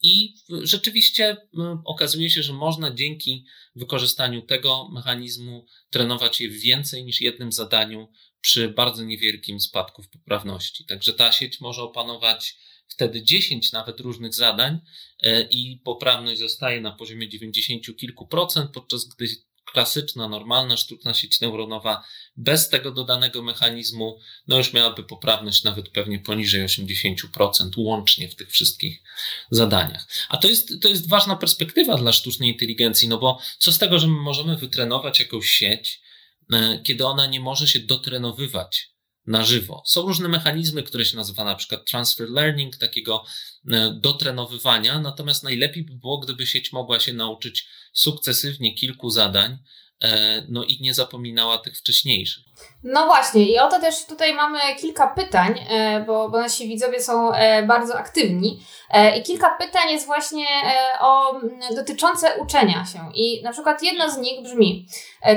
[0.02, 1.36] I rzeczywiście y,
[1.84, 3.44] okazuje się, że można dzięki
[3.76, 8.08] wykorzystaniu tego mechanizmu trenować je w więcej niż jednym zadaniu
[8.40, 10.84] przy bardzo niewielkim spadku w poprawności.
[10.84, 12.56] Także ta sieć może opanować
[12.88, 14.78] wtedy 10 nawet różnych zadań
[15.22, 19.28] e, i poprawność zostaje na poziomie 90 kilku procent, podczas gdy
[19.72, 22.04] klasyczna, normalna sztuczna sieć neuronowa
[22.36, 28.50] bez tego dodanego mechanizmu, no już miałaby poprawność nawet pewnie poniżej 80% łącznie w tych
[28.50, 29.02] wszystkich
[29.50, 30.08] zadaniach.
[30.28, 33.98] A to jest, to jest ważna perspektywa dla sztucznej inteligencji, no bo co z tego,
[33.98, 36.00] że my możemy wytrenować jakąś sieć,
[36.52, 38.97] e, kiedy ona nie może się dotrenowywać
[39.28, 39.82] na żywo.
[39.86, 43.24] Są różne mechanizmy, które się nazywa na przykład transfer learning, takiego
[43.70, 49.58] e, dotrenowywania, natomiast najlepiej by było, gdyby sieć mogła się nauczyć sukcesywnie kilku zadań,
[50.48, 52.44] no i nie zapominała tych wcześniejszych.
[52.82, 57.32] No właśnie, i oto też tutaj mamy kilka pytań, e, bo, bo nasi widzowie są
[57.32, 58.60] e, bardzo aktywni.
[59.18, 60.46] I kilka pytań jest właśnie
[61.00, 61.40] o,
[61.76, 63.12] dotyczące uczenia się.
[63.14, 64.86] I na przykład jedno z nich brzmi: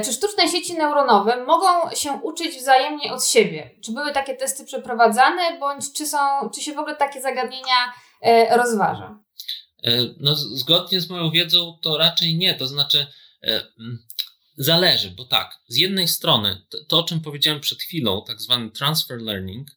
[0.06, 3.72] Czy sztuczne sieci neuronowe mogą się uczyć wzajemnie od siebie?
[3.84, 6.18] Czy były takie testy przeprowadzane, bądź czy, są,
[6.56, 7.94] czy się w ogóle takie zagadnienia
[8.50, 9.20] rozważa?
[10.20, 12.54] No, zgodnie z moją wiedzą, to raczej nie.
[12.54, 13.08] To znaczy,
[14.58, 18.72] Zależy, bo tak, z jednej strony to, to, o czym powiedziałem przed chwilą, tak zwany
[18.72, 19.68] transfer learning,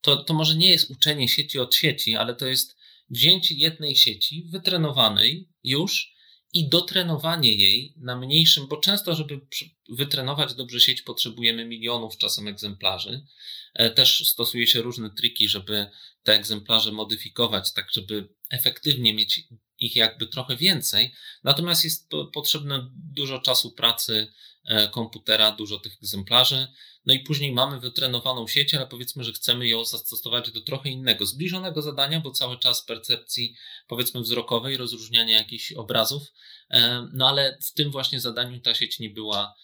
[0.00, 2.76] to, to może nie jest uczenie sieci od sieci, ale to jest
[3.10, 6.12] wzięcie jednej sieci, wytrenowanej już
[6.52, 9.40] i dotrenowanie jej na mniejszym, bo często, żeby
[9.88, 13.26] wytrenować dobrze sieć, potrzebujemy milionów czasem egzemplarzy.
[13.74, 15.86] E, też stosuje się różne triki, żeby
[16.22, 19.44] te egzemplarze modyfikować, tak żeby efektywnie mieć
[19.82, 21.12] ich jakby trochę więcej,
[21.44, 24.32] natomiast jest potrzebne dużo czasu pracy
[24.64, 26.66] e, komputera, dużo tych egzemplarzy.
[27.06, 31.26] No i później mamy wytrenowaną sieć, ale powiedzmy, że chcemy ją zastosować do trochę innego,
[31.26, 36.22] zbliżonego zadania, bo cały czas percepcji, powiedzmy, wzrokowej, rozróżniania jakichś obrazów.
[36.70, 39.54] E, no ale w tym właśnie zadaniu ta sieć nie była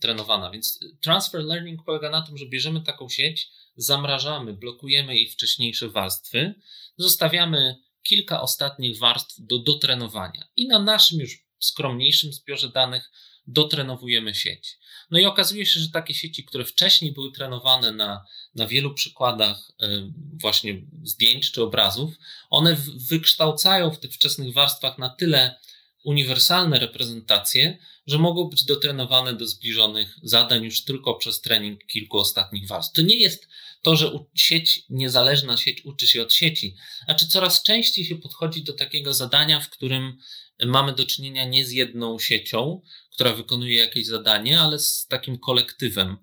[0.00, 0.50] trenowana.
[0.50, 6.54] Więc transfer learning polega na tym, że bierzemy taką sieć, zamrażamy, blokujemy jej wcześniejsze warstwy,
[6.96, 13.10] zostawiamy kilka ostatnich warstw do dotrenowania i na naszym już skromniejszym zbiorze danych
[13.46, 14.78] dotrenowujemy sieć.
[15.10, 19.72] No i okazuje się, że takie sieci, które wcześniej były trenowane na, na wielu przykładach
[19.82, 22.14] y, właśnie zdjęć czy obrazów,
[22.50, 22.76] one
[23.10, 25.60] wykształcają w tych wczesnych warstwach na tyle
[26.04, 32.68] uniwersalne reprezentacje, że mogą być dotrenowane do zbliżonych zadań już tylko przez trening kilku ostatnich
[32.68, 32.96] warstw.
[32.96, 33.48] To nie jest
[33.82, 36.76] to, że sieć, niezależna sieć uczy się od sieci.
[37.04, 40.18] Znaczy coraz częściej się podchodzi do takiego zadania, w którym
[40.66, 46.16] mamy do czynienia nie z jedną siecią, która wykonuje jakieś zadanie, ale z takim kolektywem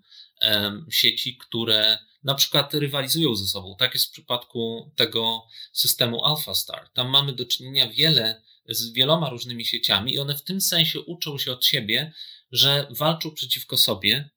[0.90, 3.76] sieci, które na przykład rywalizują ze sobą.
[3.80, 5.44] Tak jest w przypadku tego
[5.74, 6.90] systemu AlphaStar.
[6.94, 11.38] Tam mamy do czynienia wiele, z wieloma różnymi sieciami i one w tym sensie uczą
[11.38, 12.14] się od siebie,
[12.52, 14.30] że walczą przeciwko sobie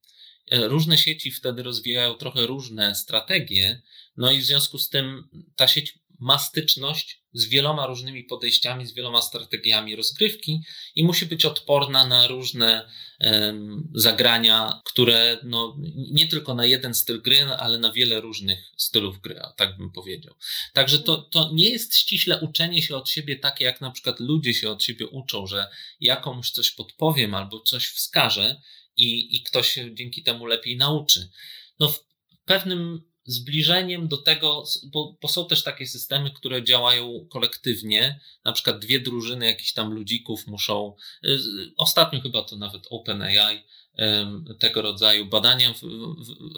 [0.51, 3.83] różne sieci wtedy rozwijają trochę różne strategie,
[4.17, 8.95] no i w związku z tym ta sieć ma styczność z wieloma różnymi podejściami, z
[8.95, 10.63] wieloma strategiami rozgrywki
[10.95, 15.77] i musi być odporna na różne um, zagrania, które no,
[16.13, 20.35] nie tylko na jeden styl gry, ale na wiele różnych stylów gry, tak bym powiedział.
[20.73, 24.55] Także to, to nie jest ściśle uczenie się od siebie takie, jak na przykład ludzie
[24.55, 25.69] się od siebie uczą, że
[26.01, 28.61] ja komuś coś podpowiem albo coś wskażę,
[29.01, 31.31] i, i ktoś się dzięki temu lepiej nauczy.
[31.81, 31.95] No,
[32.45, 38.79] pewnym zbliżeniem do tego, bo, bo, są też takie systemy, które działają kolektywnie, na przykład
[38.79, 41.39] dwie drużyny jakichś tam ludzików muszą, y,
[41.77, 43.65] ostatnio chyba to nawet OpenAI
[44.59, 45.75] tego rodzaju badania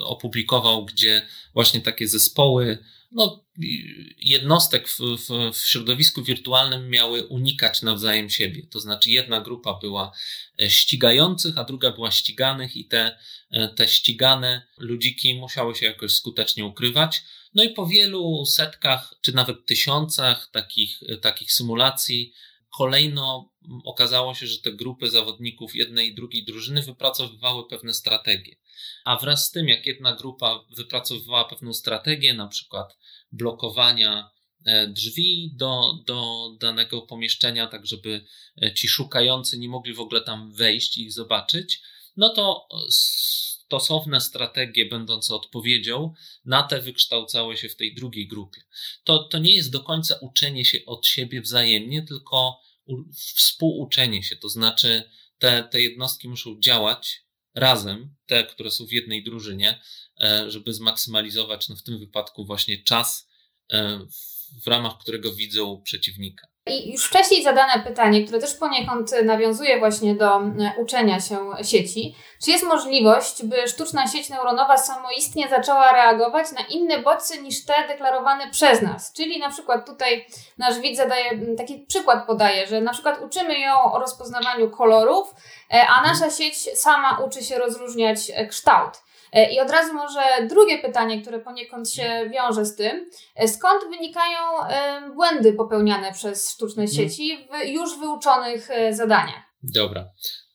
[0.03, 2.77] opublikował, gdzie właśnie takie zespoły
[3.13, 3.43] no,
[4.17, 8.67] jednostek w, w, w, środowisku wirtualnym miały unikać nawzajem siebie.
[8.69, 10.11] To znaczy, jedna grupa była
[10.61, 13.17] e, ścigających, a druga była ściganych, i te,
[13.51, 17.23] e, te ścigane ludziki musiały się jakoś skutecznie ukrywać.
[17.53, 22.33] No i po wielu setkach, czy nawet tysiącach takich, e, takich symulacji,
[22.77, 28.55] kolejno okazało się, że te grupy zawodników jednej i drugiej drużyny wypracowywały pewne strategie.
[29.05, 32.97] A wraz z tym, jak jedna grupa wypracowywała pewną strategię, na przykład
[33.31, 34.29] blokowania
[34.65, 38.25] e, drzwi do, do danego pomieszczenia, tak żeby
[38.61, 41.81] e, ci szukający nie mogli w ogóle tam wejść i ich zobaczyć,
[42.17, 42.67] no to
[43.73, 46.13] stosowne strategie będące odpowiedzią
[46.45, 48.61] na te wykształcały się w tej drugiej grupie.
[49.03, 52.62] To, to nie jest do końca uczenie się od siebie wzajemnie, tylko
[53.35, 55.03] współuczenie się, to znaczy
[55.37, 57.23] te, te jednostki muszą działać
[57.55, 59.81] razem, te, które są w jednej drużynie,
[60.21, 63.29] e, żeby zmaksymalizować no w tym wypadku właśnie czas,
[63.71, 63.99] e,
[64.63, 66.52] w ramach którego widzą przeciwnika.
[66.65, 70.41] I już wcześniej zadane pytanie, które też poniekąd nawiązuje właśnie do e,
[70.77, 72.15] uczenia się sieci.
[72.43, 77.73] Czy jest możliwość, by sztuczna sieć neuronowa samoistnie zaczęła reagować na inne bodźce niż te
[77.87, 79.13] deklarowane przez nas?
[79.13, 80.25] Czyli na przykład tutaj
[80.57, 85.33] nasz widz zadaje, taki przykład podaje, że na przykład uczymy ją o rozpoznawaniu kolorów,
[85.73, 89.03] e, a nasza sieć sama uczy się rozróżniać e, kształt.
[89.33, 93.09] E, I od razu może drugie pytanie, które poniekąd się wiąże z tym.
[93.35, 94.39] E, skąd wynikają
[95.15, 96.97] błędy popełniane przez sztuczne mhm.
[96.97, 99.43] sieci w już wyuczonych e, zadaniach?
[99.63, 100.09] Dobra.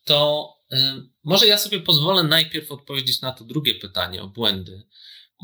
[0.05, 0.49] To
[1.23, 4.83] może ja sobie pozwolę najpierw odpowiedzieć na to drugie pytanie o błędy.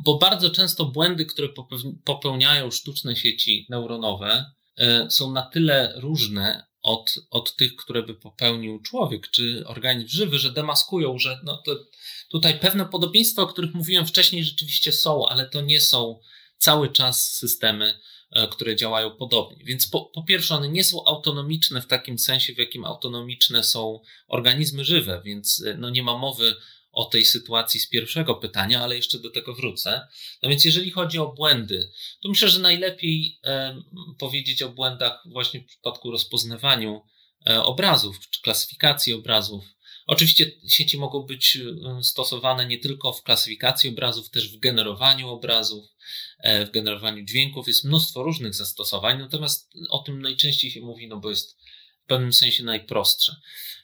[0.05, 1.47] bo bardzo często błędy, które
[2.05, 4.45] popełniają sztuczne sieci neuronowe,
[5.09, 10.51] są na tyle różne od, od tych, które by popełnił człowiek czy organizm żywy, że
[10.51, 11.75] demaskują, że no to
[12.31, 16.19] tutaj pewne podobieństwa, o których mówiłem wcześniej, rzeczywiście są, ale to nie są
[16.57, 17.99] cały czas systemy,
[18.31, 19.65] e, które działają podobnie.
[19.65, 23.99] Więc po, po pierwsze, one nie są autonomiczne w takim sensie, w jakim autonomiczne są
[24.27, 26.55] organizmy żywe, więc e, no nie ma mowy
[26.95, 30.07] o tej sytuacji z pierwszego pytania, ale jeszcze do tego wrócę.
[30.43, 33.81] No więc jeżeli chodzi o błędy, to myślę, że najlepiej e,
[34.19, 37.01] powiedzieć o błędach właśnie w przypadku rozpoznawaniu
[37.49, 39.74] e, obrazów czy klasyfikacji obrazów.
[40.05, 45.85] Oczywiście sieci mogą być e, stosowane nie tylko w klasyfikacji obrazów, też w generowaniu obrazów,
[46.67, 47.67] w generowaniu dźwięków.
[47.67, 51.57] Jest mnóstwo różnych zastosowań, natomiast o tym najczęściej się mówi, no bo jest
[52.03, 53.35] w pewnym sensie najprostsze.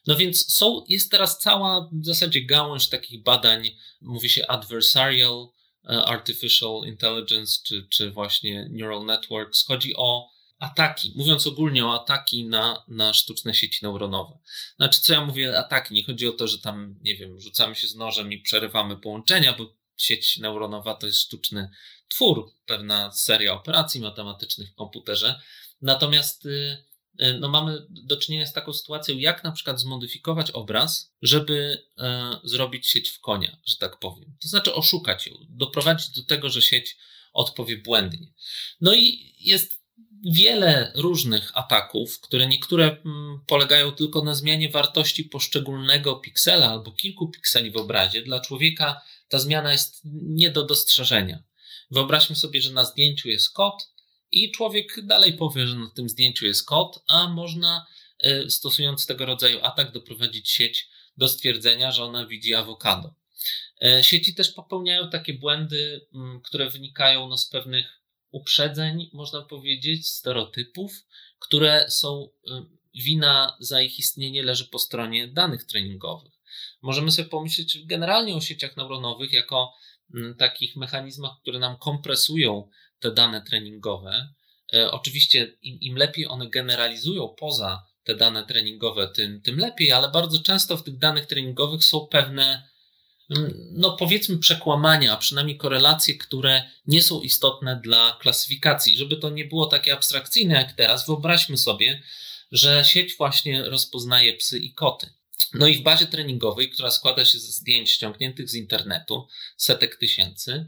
[0.07, 5.47] No więc są, jest teraz cała w zasadzie gałąź takich badań, mówi się adversarial
[5.83, 9.65] e, artificial intelligence, czy, czy właśnie neural networks.
[9.65, 10.29] Chodzi o
[10.61, 14.37] ataki, mówiąc ogólnie o ataki na, na sztuczne sieci neuronowe.
[14.75, 15.93] Znaczy, co ja mówię ataki?
[15.93, 19.53] Nie chodzi o to, że tam, nie wiem, rzucamy się z nożem i przerywamy połączenia,
[19.53, 21.69] bo sieć neuronowa to jest sztuczny
[22.07, 25.41] twór, pewna seria operacji matematycznych w komputerze.
[25.81, 31.13] Natomiast y, E, no mamy do czynienia z taką sytuacją, jak na przykład zmodyfikować obraz,
[31.21, 34.37] żeby e, zrobić sieć w konia, że tak powiem.
[34.41, 36.97] To znaczy oszukać ją, doprowadzić do tego, że sieć
[37.33, 38.33] odpowie błędnie.
[38.81, 39.80] No i jest
[40.25, 47.29] wiele różnych ataków, które niektóre mm, polegają tylko na zmianie wartości poszczególnego piksela albo kilku
[47.29, 48.21] pikseli w obrazie.
[48.21, 51.43] Dla człowieka ta zmiana jest nie do dostrzeżenia.
[51.91, 53.91] Wyobraźmy sobie, że na zdjęciu jest kot,
[54.31, 57.85] i człowiek dalej powie, że na tym zdjęciu jest kot, a można
[58.19, 63.15] e, stosując tego rodzaju atak doprowadzić sieć do stwierdzenia, że ona widzi awokado.
[63.83, 68.00] E, sieci też popełniają takie błędy, mm, które wynikają no, z pewnych
[68.31, 70.91] uprzedzeń, można powiedzieć, stereotypów,
[71.39, 72.65] które są e,
[72.95, 76.33] wina za ich istnienie leży po stronie danych treningowych.
[76.81, 79.73] Możemy sobie pomyśleć generalnie o sieciach neuronowych jako
[80.13, 82.69] mm, takich mechanizmach, które nam kompresują
[82.99, 84.33] te dane treningowe.
[84.73, 90.09] E, oczywiście im, im lepiej one generalizują poza te dane treningowe, tym, tym lepiej, ale
[90.09, 92.69] bardzo często w tych danych treningowych są pewne,
[93.71, 98.97] no powiedzmy, przekłamania, a przynajmniej korelacje, które nie są istotne dla klasyfikacji.
[98.97, 102.01] Żeby to nie było takie abstrakcyjne jak teraz, wyobraźmy sobie,
[102.51, 105.09] że sieć właśnie rozpoznaje psy i koty.
[105.53, 109.27] No i w bazie treningowej, która składa się ze zdjęć ściągniętych z internetu,
[109.57, 110.65] setek tysięcy,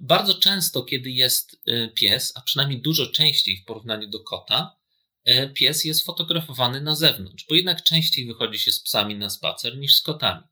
[0.00, 4.76] bardzo często, kiedy jest e, pies, a przynajmniej dużo częściej w porównaniu do kota,
[5.24, 9.78] e, pies jest fotografowany na zewnątrz, bo jednak częściej wychodzi się z psami na spacer
[9.78, 10.42] niż z kotami.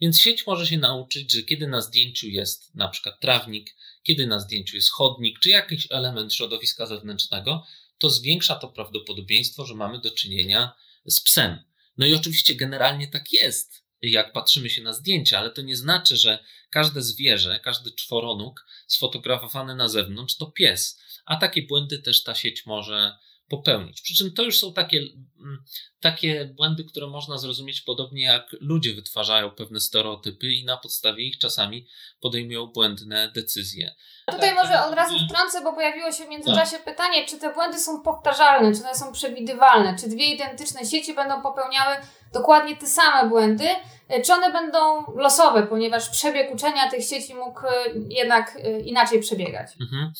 [0.00, 4.40] Więc sieć może się nauczyć, że kiedy na zdjęciu jest na przykład trawnik, kiedy na
[4.40, 7.66] zdjęciu jest chodnik, czy jakiś element środowiska zewnętrznego,
[7.98, 10.72] to zwiększa to prawdopodobieństwo, że mamy do czynienia
[11.06, 11.58] z psem.
[11.98, 16.16] No i oczywiście generalnie tak jest jak patrzymy się na zdjęcia, ale to nie znaczy,
[16.16, 21.00] że każde zwierzę, każdy czworonóg sfotografowany na zewnątrz to pies.
[21.26, 23.18] A takie błędy też ta sieć może
[23.48, 24.02] popełnić.
[24.02, 24.98] Przy czym to już są takie,
[25.40, 25.64] mm,
[26.00, 31.38] takie błędy, które można zrozumieć podobnie jak ludzie wytwarzają pewne stereotypy i na podstawie ich
[31.38, 31.86] czasami
[32.20, 33.94] podejmują błędne decyzje.
[34.30, 36.84] Tutaj może od razu wtrącę, bo pojawiło się w międzyczasie tak.
[36.84, 41.42] pytanie, czy te błędy są powtarzalne, czy one są przewidywalne, czy dwie identyczne sieci będą
[41.42, 41.96] popełniały
[42.32, 43.68] dokładnie te same błędy,
[44.08, 44.78] e, czy one będą
[45.16, 47.70] losowe, ponieważ przebieg uczenia tych sieci mógł e,
[48.08, 49.70] jednak e, inaczej przebiegać?
[49.80, 50.12] Mhm.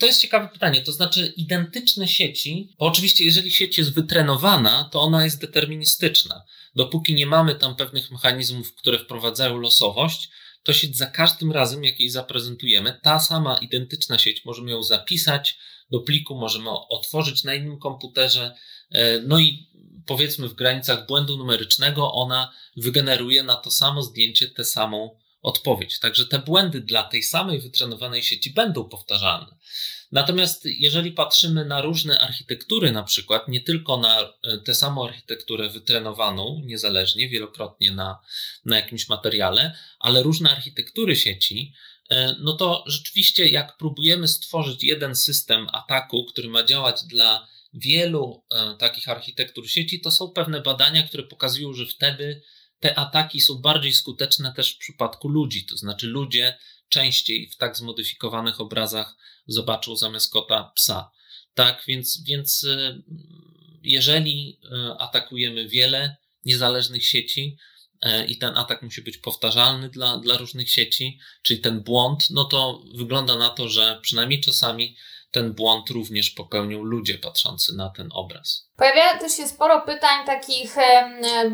[0.00, 0.80] To jest ciekawe pytanie.
[0.80, 6.42] To znaczy, identyczne sieci, bo oczywiście, jeżeli sieć jest wytrenowana, to ona jest deterministyczna.
[6.76, 10.30] Dopóki nie mamy tam pewnych mechanizmów, które wprowadzają losowość,
[10.62, 15.58] to sieć za każdym razem, jak jej zaprezentujemy, ta sama identyczna sieć, możemy ją zapisać
[15.90, 18.54] do pliku, możemy otworzyć na innym komputerze,
[19.26, 19.68] no i
[20.06, 25.98] powiedzmy w granicach błędu numerycznego, ona wygeneruje na to samo zdjęcie tę samą odpowiedź.
[25.98, 29.56] Także te błędy dla tej samej wytrenowanej sieci będą powtarzalne.
[30.12, 35.68] Natomiast jeżeli patrzymy na różne architektury, na przykład, nie tylko na e, tę samą architekturę
[35.68, 38.18] wytrenowaną niezależnie, wielokrotnie na,
[38.64, 41.72] na jakimś materiale, ale różne architektury sieci,
[42.10, 48.44] e, no to rzeczywiście, jak próbujemy stworzyć jeden system ataku, który ma działać dla wielu
[48.50, 52.42] e, takich architektur sieci, to są pewne badania, które pokazują, że wtedy
[52.80, 55.66] te ataki są bardziej skuteczne też w przypadku ludzi.
[55.66, 56.58] To znaczy, ludzie
[56.88, 59.16] częściej w tak zmodyfikowanych obrazach
[59.46, 61.10] zobaczą zamiast kota psa.
[61.54, 63.02] Tak, więc, więc e,
[63.82, 67.56] jeżeli e, atakujemy wiele niezależnych sieci,
[68.28, 72.84] i ten atak musi być powtarzalny dla, dla różnych sieci, czyli ten błąd, no to
[72.94, 74.96] wygląda na to, że przynajmniej czasami
[75.34, 78.68] ten błąd również popełnią ludzie patrzący na ten obraz.
[78.76, 80.76] Pojawia też się sporo pytań takich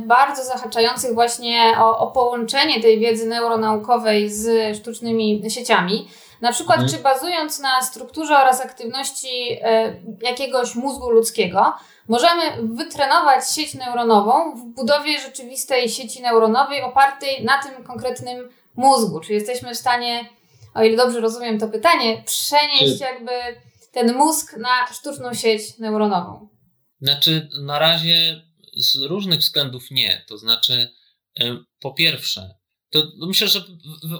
[0.06, 6.08] bardzo zahaczających właśnie o, o połączenie tej wiedzy neuronaukowej z sztucznymi sieciami.
[6.40, 6.96] Na przykład, mhm.
[6.96, 11.72] czy bazując na strukturze oraz aktywności e, jakiegoś mózgu ludzkiego,
[12.08, 19.20] możemy wytrenować sieć neuronową w budowie rzeczywistej sieci neuronowej opartej na tym konkretnym mózgu?
[19.20, 20.28] Czy jesteśmy w stanie,
[20.74, 23.04] o ile dobrze rozumiem to pytanie, przenieść czy...
[23.04, 23.32] jakby
[23.92, 26.48] ten mózg na sztuczną sieć neuronową?
[27.00, 28.42] Znaczy, na razie
[28.76, 30.24] z różnych względów nie.
[30.28, 30.94] To znaczy,
[31.80, 32.54] po pierwsze,
[32.90, 33.64] to myślę, że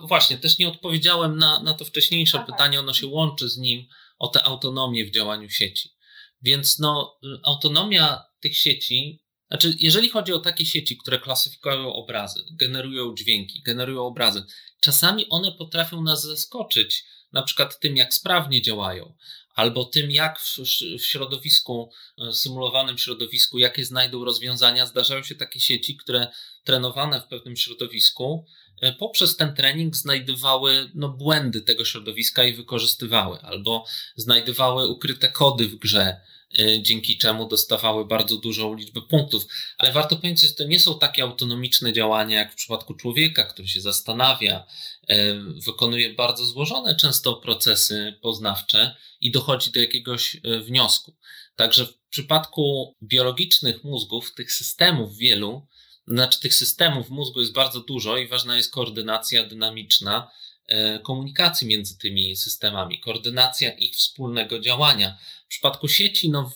[0.09, 2.47] właśnie też nie odpowiedziałem na, na to wcześniejsze Aha.
[2.53, 3.87] pytanie, ono się łączy z nim
[4.18, 5.91] o tę autonomię w działaniu sieci.
[6.43, 13.14] Więc no, autonomia tych sieci, znaczy, jeżeli chodzi o takie sieci, które klasyfikują obrazy, generują
[13.14, 14.45] dźwięki, generują obrazy,
[14.81, 19.14] czasami one potrafią nas zaskoczyć, na przykład tym, jak sprawnie działają,
[19.61, 20.59] albo tym, jak w,
[20.99, 24.87] w środowisku, e, symulowanym środowisku, jakie znajdą rozwiązania.
[24.87, 26.29] Zdarzają się takie sieci, które
[26.65, 28.45] trenowane w pewnym środowisku,
[28.81, 33.85] e, poprzez ten trening znajdowały no, błędy tego środowiska i wykorzystywały, albo
[34.17, 36.21] znajdowały ukryte kody w grze,
[36.82, 39.46] dzięki czemu dostawały bardzo dużą liczbę punktów.
[39.78, 43.68] Ale warto pamiętać, że to nie są takie autonomiczne działania jak w przypadku człowieka, który
[43.68, 44.66] się zastanawia,
[45.09, 51.16] e, wykonuje bardzo złożone często procesy poznawcze i dochodzi do jakiegoś wniosku.
[51.57, 55.66] Także w przypadku biologicznych mózgów, tych systemów wielu,
[56.07, 60.30] znaczy tych systemów w mózgu jest bardzo dużo i ważna jest koordynacja dynamiczna
[61.03, 65.18] komunikacji między tymi systemami, koordynacja ich wspólnego działania.
[65.45, 66.53] W przypadku sieci, no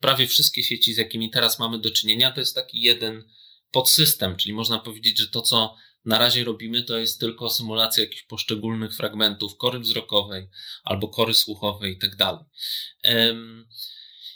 [0.00, 3.24] prawie wszystkie sieci, z jakimi teraz mamy do czynienia, to jest taki jeden
[3.70, 8.22] podsystem, czyli można powiedzieć, że to, co na razie robimy, to jest tylko symulacja jakichś
[8.22, 10.48] poszczególnych fragmentów kory wzrokowej
[10.84, 12.44] albo kory słuchowej i tak dalej.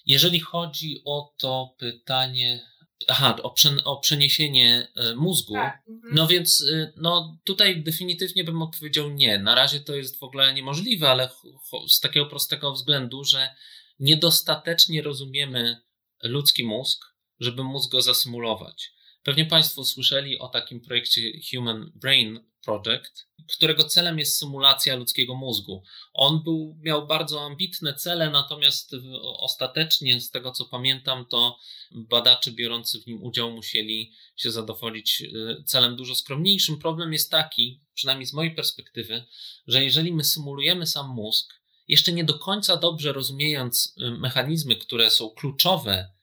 [0.06, 2.66] Jeżeli chodzi o to pytanie,
[3.08, 5.54] Aha, o, prze, o przeniesienie e, mózgu.
[5.54, 5.82] Tak.
[5.88, 6.14] Mhm.
[6.14, 9.38] No więc e, no, tutaj definitywnie bym odpowiedział nie.
[9.38, 11.30] Na razie to jest w ogóle niemożliwe, ale
[11.88, 13.54] z takiego prostego względu, że
[13.98, 15.82] niedostatecznie rozumiemy
[16.22, 17.04] ludzki mózg,
[17.40, 18.92] żeby móc go zasymulować.
[19.22, 21.20] Pewnie Państwo słyszeli o takim projekcie
[21.50, 25.82] Human Brain Project, którego celem jest symulacja ludzkiego mózgu.
[26.12, 28.92] On był, miał bardzo ambitne cele, natomiast
[29.22, 31.58] ostatecznie, z tego co pamiętam, to
[31.90, 36.78] badacze biorący w nim udział musieli się zadowolić y, celem dużo skromniejszym.
[36.78, 39.24] Problem jest taki, przynajmniej z mojej perspektywy,
[39.66, 41.54] że jeżeli my symulujemy sam mózg,
[41.88, 46.19] jeszcze nie do końca dobrze rozumiejąc y, mechanizmy, które są kluczowe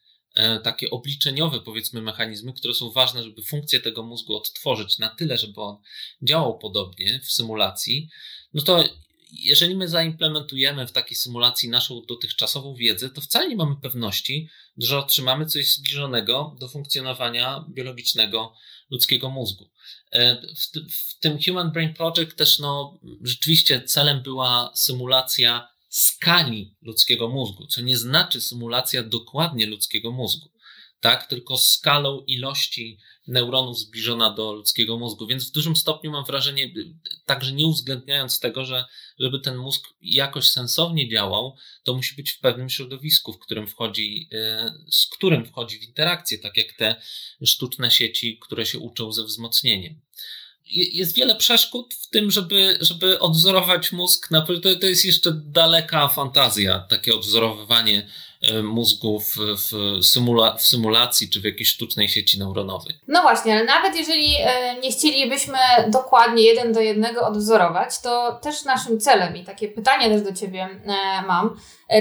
[0.64, 5.62] takie obliczeniowe, powiedzmy, mechanizmy, które są ważne, żeby funkcję tego mózgu odtworzyć na tyle, żeby
[5.62, 5.78] on
[6.22, 8.10] działał podobnie w symulacji,
[8.54, 8.84] no to
[9.32, 14.98] jeżeli my zaimplementujemy w takiej symulacji naszą dotychczasową wiedzę, to wcale nie mamy pewności, że
[14.98, 18.54] otrzymamy coś zbliżonego do funkcjonowania biologicznego
[18.92, 19.70] ludzkiego mózgu.
[20.12, 20.42] E,
[20.90, 27.82] w tym Human Brain Project też no, rzeczywiście celem była symulacja skali ludzkiego mózgu, co
[27.82, 30.52] nie znaczy symulacja dokładnie ludzkiego mózgu,
[31.00, 31.28] tak?
[31.28, 35.28] tylko skalą ilości neuronów zbliżona do ludzkiego mózgu.
[35.28, 36.74] Więc w dużym stopniu mam wrażenie,
[37.26, 38.86] także nie uwzględniając tego, że
[39.20, 44.30] żeby ten mózg jakoś sensownie działał, to musi być w pewnym środowisku, w którym wchodzi,
[44.32, 46.96] e, z którym wchodzi w interakcję, tak jak te
[47.46, 50.02] sztuczne sieci, które się uczą ze wzmocnieniem
[50.70, 54.30] jest wiele przeszkód w tym, żeby, żeby odwzorować mózg.
[54.64, 58.08] To, to jest jeszcze daleka fantazja, takie odwzorowywanie
[58.42, 59.36] e, mózgu w,
[60.06, 62.96] symula, w symulacji czy w jakiejś sztucznej sieci neuronowej.
[63.08, 65.58] No właśnie, ale nawet jeżeli e, nie chcielibyśmy
[65.88, 70.70] dokładnie jeden do jednego odwzorować, to też naszym celem i takie pytanie też do Ciebie
[70.86, 71.60] e, mam,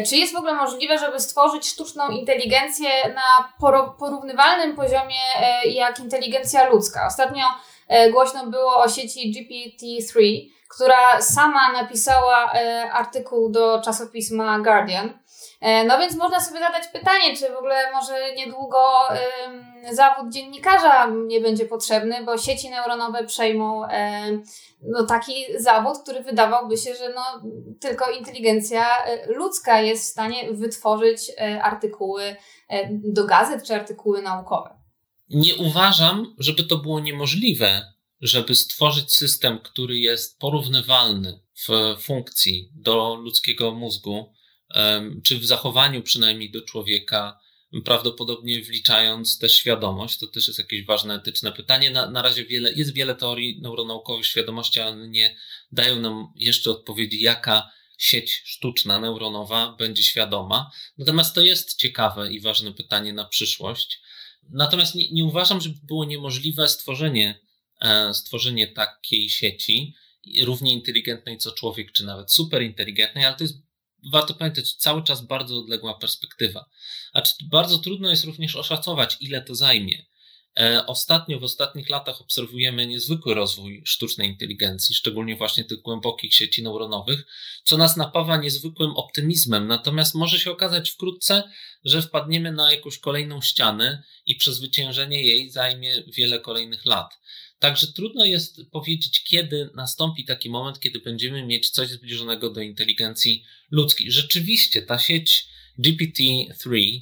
[0.09, 3.53] czy jest w ogóle możliwe, żeby stworzyć sztuczną inteligencję na
[3.99, 5.21] porównywalnym poziomie
[5.65, 7.07] jak inteligencja ludzka?
[7.07, 7.45] Ostatnio
[8.13, 10.21] głośno było o sieci GPT-3,
[10.69, 15.19] która sama napisała e, artykuł do czasopisma Guardian.
[15.61, 18.79] E, no więc można sobie zadać pytanie, czy w ogóle może niedługo
[19.91, 23.83] zawód dziennikarza nie będzie potrzebny, bo sieci neuronowe przejmą
[24.83, 28.87] no, taki zawód, który wydawałby się, że no, tylko inteligencja
[29.29, 31.33] ludzka jest w stanie wytworzyć
[31.63, 32.37] artykuły
[32.89, 34.76] do gazet czy artykuły naukowe
[35.29, 43.15] nie uważam, żeby to było niemożliwe, żeby stworzyć system, który jest porównywalny w funkcji do
[43.15, 44.33] ludzkiego mózgu,
[45.25, 47.39] czy w zachowaniu przynajmniej do człowieka,
[47.85, 50.19] prawdopodobnie wliczając też świadomość.
[50.19, 51.91] To też jest jakieś ważne etyczne pytanie.
[51.91, 55.37] Na, na razie wiele, jest wiele teorii neuronaukowych świadomości, ale nie
[55.73, 60.71] dają nam jeszcze odpowiedzi, jaka sieć sztuczna, neuronowa będzie świadoma.
[60.99, 64.01] Natomiast to jest ciekawe i ważne pytanie na przyszłość.
[64.51, 67.41] Natomiast nie, nie uważam, żeby było niemożliwe stworzenie,
[67.81, 69.95] e, stworzenie takiej sieci,
[70.43, 73.63] równie inteligentnej co człowiek, czy nawet super inteligentnej, ale to jest
[74.13, 76.69] warto pamiętać, cały czas bardzo odległa perspektywa.
[77.13, 80.07] A bardzo trudno jest również oszacować, ile to zajmie.
[80.61, 86.63] E, ostatnio, w ostatnich latach obserwujemy niezwykły rozwój sztucznej inteligencji, szczególnie właśnie tych głębokich sieci
[86.63, 87.27] neuronowych,
[87.65, 89.67] co nas napawa niezwykłym optymizmem.
[89.67, 91.43] Natomiast może się okazać wkrótce,
[91.85, 97.19] że wpadniemy na jakąś kolejną ścianę i przezwyciężenie jej zajmie wiele kolejnych lat.
[97.59, 103.45] Także trudno jest powiedzieć, kiedy nastąpi taki moment, kiedy będziemy mieć coś zbliżonego do inteligencji
[103.71, 104.11] ludzkiej.
[104.11, 105.49] Rzeczywiście ta sieć
[105.79, 107.01] GPT-3 e,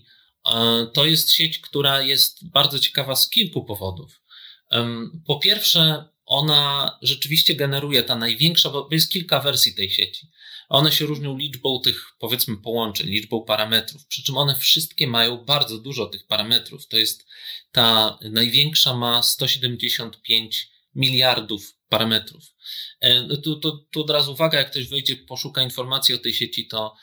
[0.92, 4.20] to jest sieć, która jest bardzo ciekawa z kilku powodów.
[5.26, 10.30] Po pierwsze, ona rzeczywiście generuje ta największa, bo jest kilka wersji tej sieci.
[10.68, 15.78] One się różnią liczbą tych, powiedzmy, połączeń, liczbą parametrów, przy czym one wszystkie mają bardzo
[15.78, 16.86] dużo tych parametrów.
[16.86, 17.26] To jest
[17.72, 22.44] ta największa ma 175 miliardów parametrów.
[23.44, 26.94] Tu, tu, tu od razu uwaga, jak ktoś wejdzie, poszuka informacji o tej sieci, to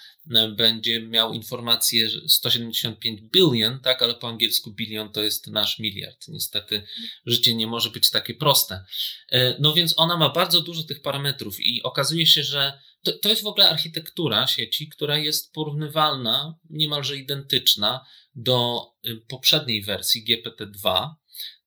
[0.56, 6.28] będzie miał informację, że 175 billion, tak, ale po angielsku bilion to jest nasz miliard.
[6.28, 6.84] Niestety
[7.26, 8.84] życie nie może być takie proste.
[9.30, 13.30] E, no więc ona ma bardzo dużo tych parametrów i okazuje się, że to, to
[13.30, 18.06] jest w ogóle architektura sieci, która jest porównywalna, niemalże identyczna
[18.36, 21.10] do y, poprzedniej wersji GPT-2.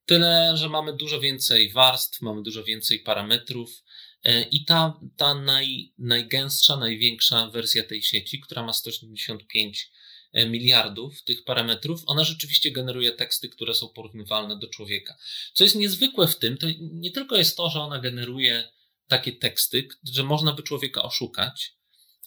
[0.07, 3.84] Tyle, że mamy dużo więcej warstw, mamy dużo więcej parametrów.
[4.29, 9.91] Y, I ta, ta naj, najgęstsza, największa wersja tej sieci, która ma 175
[10.35, 15.17] y, miliardów tych parametrów, ona rzeczywiście generuje teksty, które są porównywalne do człowieka.
[15.53, 18.73] Co jest niezwykłe w tym, to nie tylko jest to, że ona generuje
[19.09, 21.75] takie teksty, że można by człowieka oszukać,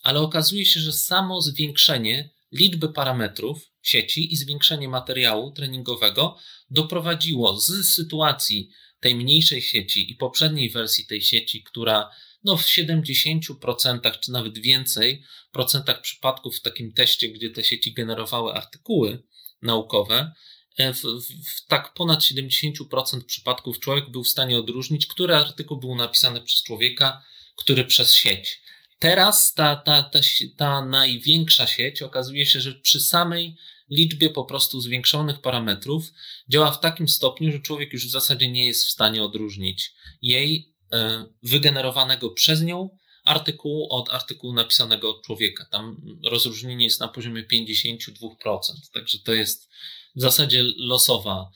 [0.04, 6.38] ale okazuje się, że samo zwiększenie liczby parametrów sieci i zwiększenie materiału treningowego
[6.70, 8.70] doprowadziło z sytuacji
[9.00, 12.10] tej mniejszej sieci i poprzedniej wersji tej sieci, która
[12.44, 18.54] no w 70% czy nawet więcej procentach przypadków w takim teście, gdzie te sieci generowały
[18.54, 19.24] artykuły
[19.62, 20.32] naukowe,
[20.78, 25.96] E, w, w, tak ponad 70% przypadków człowiek był w stanie odróżnić, który artykuł był
[25.96, 27.24] napisany przez człowieka,
[27.56, 28.62] który przez sieć.
[29.00, 30.20] Teraz ta, ta, ta,
[30.58, 33.56] ta największa sieć okazuje się, że przy samej
[33.90, 36.14] liczbie po prostu zwiększonych parametrów
[36.50, 40.74] działa w takim stopniu, że człowiek już w zasadzie nie jest w stanie odróżnić jej
[40.92, 42.90] e, wygenerowanego przez nią
[43.26, 45.66] artykułu od artykułu napisanego od człowieka.
[45.72, 48.60] Tam rozróżnienie jest na poziomie 52%,
[48.94, 49.70] także to jest
[50.16, 51.52] w zasadzie losowa,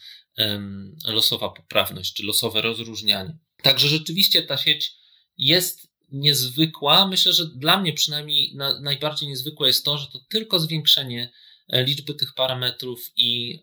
[1.05, 3.37] losowa poprawność, czy losowe rozróżnianie.
[3.63, 4.95] Także rzeczywiście ta sieć
[5.37, 7.07] jest niezwykła.
[7.07, 11.31] Myślę, że dla mnie przynajmniej na, najbardziej niezwykłe jest to, że to tylko zwiększenie
[11.71, 13.61] liczby tych parametrów i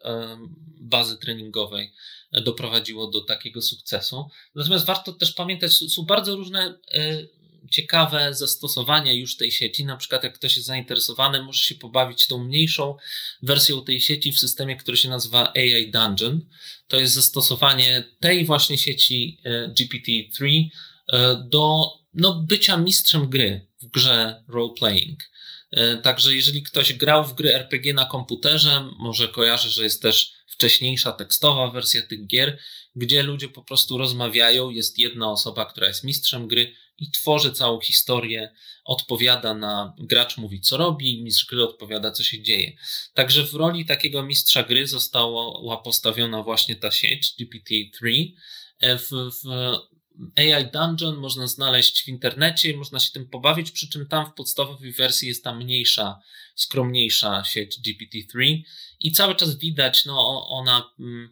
[0.81, 1.93] bazy treningowej
[2.33, 4.29] doprowadziło do takiego sukcesu.
[4.55, 7.27] Natomiast warto też pamiętać, są bardzo różne e,
[7.71, 9.85] ciekawe zastosowania już tej sieci.
[9.85, 12.97] Na przykład, jak ktoś jest zainteresowany, może się pobawić tą mniejszą
[13.43, 16.41] wersją tej sieci w systemie, który się nazywa AI Dungeon.
[16.89, 20.65] To jest zastosowanie tej właśnie sieci e, GPT-3
[21.09, 21.85] e, do
[22.15, 25.17] no, bycia mistrzem gry w grze role-playing.
[25.71, 30.33] E, także jeżeli ktoś grał w gry RPG na komputerze, może kojarzy, że jest też
[30.47, 32.59] wcześniejsza tekstowa wersja tych gier,
[32.97, 37.81] gdzie ludzie po prostu rozmawiają, jest jedna osoba, która jest mistrzem gry i tworzy całą
[37.81, 38.53] historię,
[38.85, 42.73] odpowiada na, gracz mówi co robi, mistrz gry odpowiada co się dzieje.
[43.14, 48.33] Także w roli takiego mistrza gry została postawiona właśnie ta sieć GPT-3.
[48.81, 49.45] E, w, w
[50.37, 54.93] AI Dungeon można znaleźć w internecie, można się tym pobawić, przy czym tam w podstawowej
[54.93, 56.21] wersji jest ta mniejsza,
[56.55, 58.62] skromniejsza sieć GPT-3
[59.01, 61.31] i cały czas widać, no ona mm,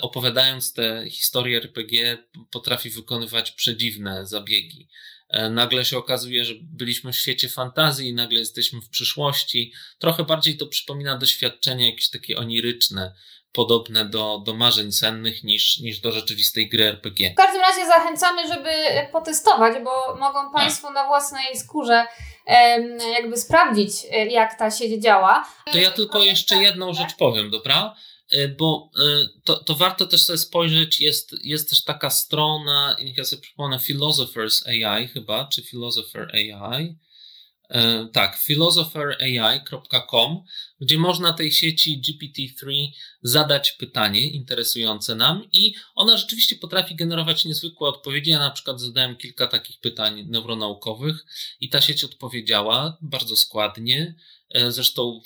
[0.00, 2.18] opowiadając te historie RPG,
[2.50, 4.88] potrafi wykonywać przedziwne zabiegi.
[5.28, 9.72] E, nagle się okazuje, że byliśmy w świecie fantazji, nagle jesteśmy w przyszłości.
[9.98, 13.14] Trochę bardziej to przypomina doświadczenie jakieś takie oniryczne,
[13.56, 17.30] podobne do, do marzeń sennych niż, niż do rzeczywistej gry RPG.
[17.30, 18.70] W każdym razie zachęcamy, żeby
[19.12, 22.06] potestować, bo mogą Państwo na własnej skórze
[23.12, 25.48] jakby sprawdzić, e, jak ta sieć działa.
[25.72, 27.94] To ja tylko jeszcze jedną rzecz powiem, dobra?
[28.30, 33.16] E, bo e, to, to warto też sobie spojrzeć, jest, jest też taka strona, niech
[33.16, 36.96] ja sobie przypomnę, Philosophers AI chyba, czy Philosopher AI.
[37.68, 40.44] E, tak, philosopherai.com,
[40.80, 42.86] gdzie można tej sieci GPT-3
[43.22, 48.30] zadać pytanie interesujące nam i ona rzeczywiście potrafi generować niezwykłe odpowiedzi.
[48.30, 51.26] Ja na przykład zadałem kilka takich pytań neuronaukowych
[51.60, 54.14] i ta sieć odpowiedziała bardzo składnie.
[54.50, 55.20] E, zresztą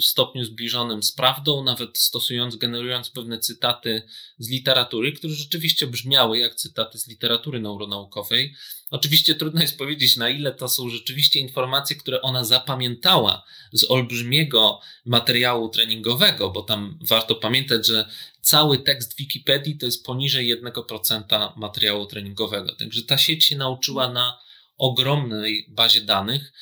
[0.00, 4.02] w stopniu zbliżonym z prawdą, nawet stosując, generując pewne cytaty
[4.38, 8.54] z literatury, które rzeczywiście brzmiały jak cytaty z literatury neuronaukowej.
[8.90, 14.80] Oczywiście trudno jest powiedzieć, na ile to są rzeczywiście informacje, które ona zapamiętała z olbrzymiego
[15.06, 18.08] materiału treningowego, bo tam warto pamiętać, że
[18.40, 22.74] cały tekst Wikipedii to jest poniżej 1% materiału treningowego.
[22.74, 24.38] Także ta sieć się nauczyła na
[24.78, 26.52] ogromnej bazie danych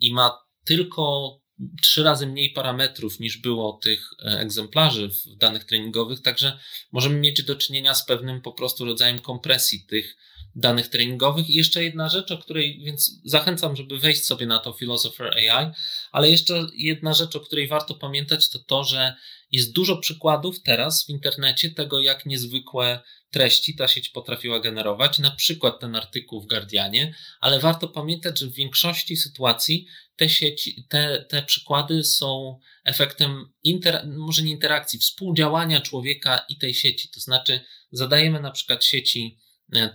[0.00, 1.34] i ma tylko
[1.82, 6.58] trzy razy mniej parametrów niż było tych e, egzemplarzy w danych treningowych, także
[6.92, 10.16] możemy mieć do czynienia z pewnym po prostu rodzajem kompresji tych
[10.58, 11.50] danych treningowych.
[11.50, 15.72] I jeszcze jedna rzecz, o której, więc zachęcam, żeby wejść sobie na to Philosopher AI,
[16.12, 19.14] ale jeszcze jedna rzecz, o której warto pamiętać, to to, że
[19.52, 23.00] jest dużo przykładów teraz w internecie tego, jak niezwykłe
[23.30, 28.46] treści ta sieć potrafiła generować, na przykład ten artykuł w Guardianie, ale warto pamiętać, że
[28.46, 29.86] w większości sytuacji
[30.16, 36.74] te sieci, te, te przykłady są efektem, inter, może nie interakcji, współdziałania człowieka i tej
[36.74, 37.08] sieci.
[37.14, 37.60] To znaczy,
[37.92, 39.38] zadajemy na przykład sieci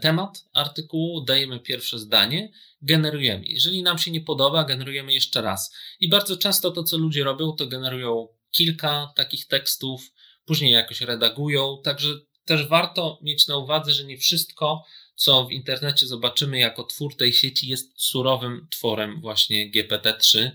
[0.02, 2.52] temat artykułu, dajemy pierwsze zdanie,
[2.82, 3.46] generujemy.
[3.46, 5.76] Jeżeli nam się nie podoba, generujemy jeszcze raz.
[6.00, 10.12] I bardzo często to, co ludzie robią, to generują kilka takich tekstów,
[10.46, 12.10] później jakoś redagują, także
[12.46, 17.34] też warto mieć na uwadze, że nie wszystko, co w internecie zobaczymy jako twór tej
[17.34, 20.52] sieci, jest surowym tworem właśnie GPT-3,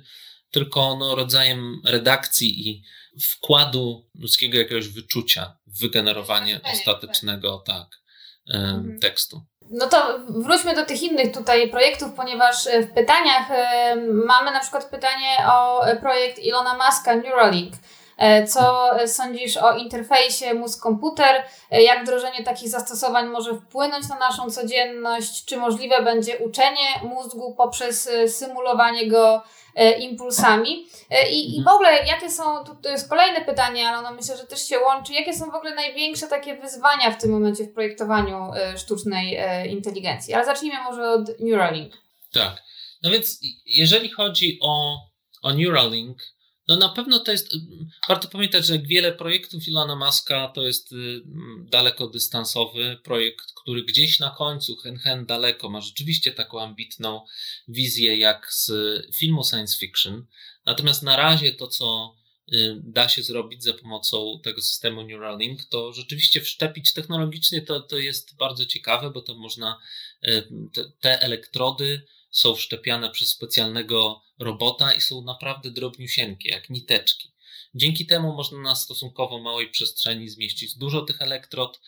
[0.50, 2.82] tylko no, rodzajem redakcji i
[3.20, 7.97] wkładu ludzkiego jakiegoś wyczucia w wygenerowanie ostatecznego tak,
[8.54, 8.98] mhm.
[9.00, 9.40] tekstu.
[9.70, 13.48] No to wróćmy do tych innych tutaj projektów, ponieważ e, w pytaniach
[14.26, 17.74] mamy na przykład pytanie o projekt Ilona Muska Neuralink.
[18.18, 21.42] E, co sądzisz o interfejsie mózg-komputer?
[21.70, 25.44] E, jak wdrożenie takich zastosowań może wpłynąć na naszą codzienność?
[25.44, 29.42] Czy możliwe będzie uczenie mózgu poprzez e, symulowanie go
[30.00, 30.86] impulsami?
[31.30, 34.68] I, I w ogóle, jakie są, to jest kolejne pytanie, ale ono myślę, że też
[34.68, 39.38] się łączy, jakie są w ogóle największe takie wyzwania w tym momencie w projektowaniu sztucznej
[39.70, 40.34] inteligencji?
[40.34, 41.92] Ale zacznijmy może od Neuralink.
[42.32, 42.62] Tak.
[43.02, 44.96] No więc jeżeli chodzi o,
[45.42, 46.18] o Neuralink,
[46.68, 47.54] no na pewno to jest,
[48.08, 51.20] warto pamiętać, że wiele projektów Ilona Maska to jest y,
[51.70, 57.26] dalekodystansowy projekt, który gdzieś na końcu, hen hen daleko, ma rzeczywiście taką ambitną
[57.68, 58.70] wizję jak z
[59.16, 60.26] filmu science fiction.
[60.66, 62.16] Natomiast na razie to, co
[62.52, 67.98] y, da się zrobić za pomocą tego systemu Neuralink, to rzeczywiście wszczepić technologicznie to, to
[67.98, 69.78] jest bardzo ciekawe, bo to można
[70.28, 77.32] y, te, te elektrody są wszczepiane przez specjalnego robota i są naprawdę drobniusieńkie, jak niteczki.
[77.74, 81.80] Dzięki temu można na stosunkowo małej przestrzeni zmieścić dużo tych elektrod.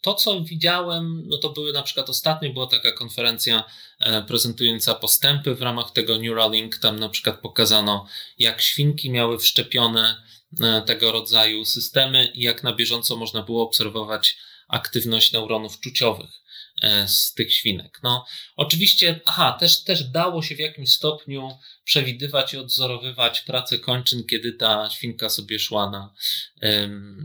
[0.00, 3.64] To, co widziałem, no to były na przykład ostatnio była taka konferencja
[4.00, 6.78] e, prezentująca postępy w ramach tego Neuralink.
[6.78, 8.06] Tam na przykład pokazano,
[8.38, 10.22] jak świnki miały wszczepione
[10.62, 14.36] e, tego rodzaju systemy i jak na bieżąco można było obserwować
[14.68, 16.45] aktywność neuronów czuciowych.
[16.82, 18.00] E, z tych świnek.
[18.02, 24.24] No, oczywiście, aha, też, też dało się w jakimś stopniu przewidywać i odzorowywać pracę kończyn,
[24.24, 26.14] kiedy ta świnka sobie szła na,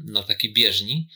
[0.06, 1.08] na taki bieżni.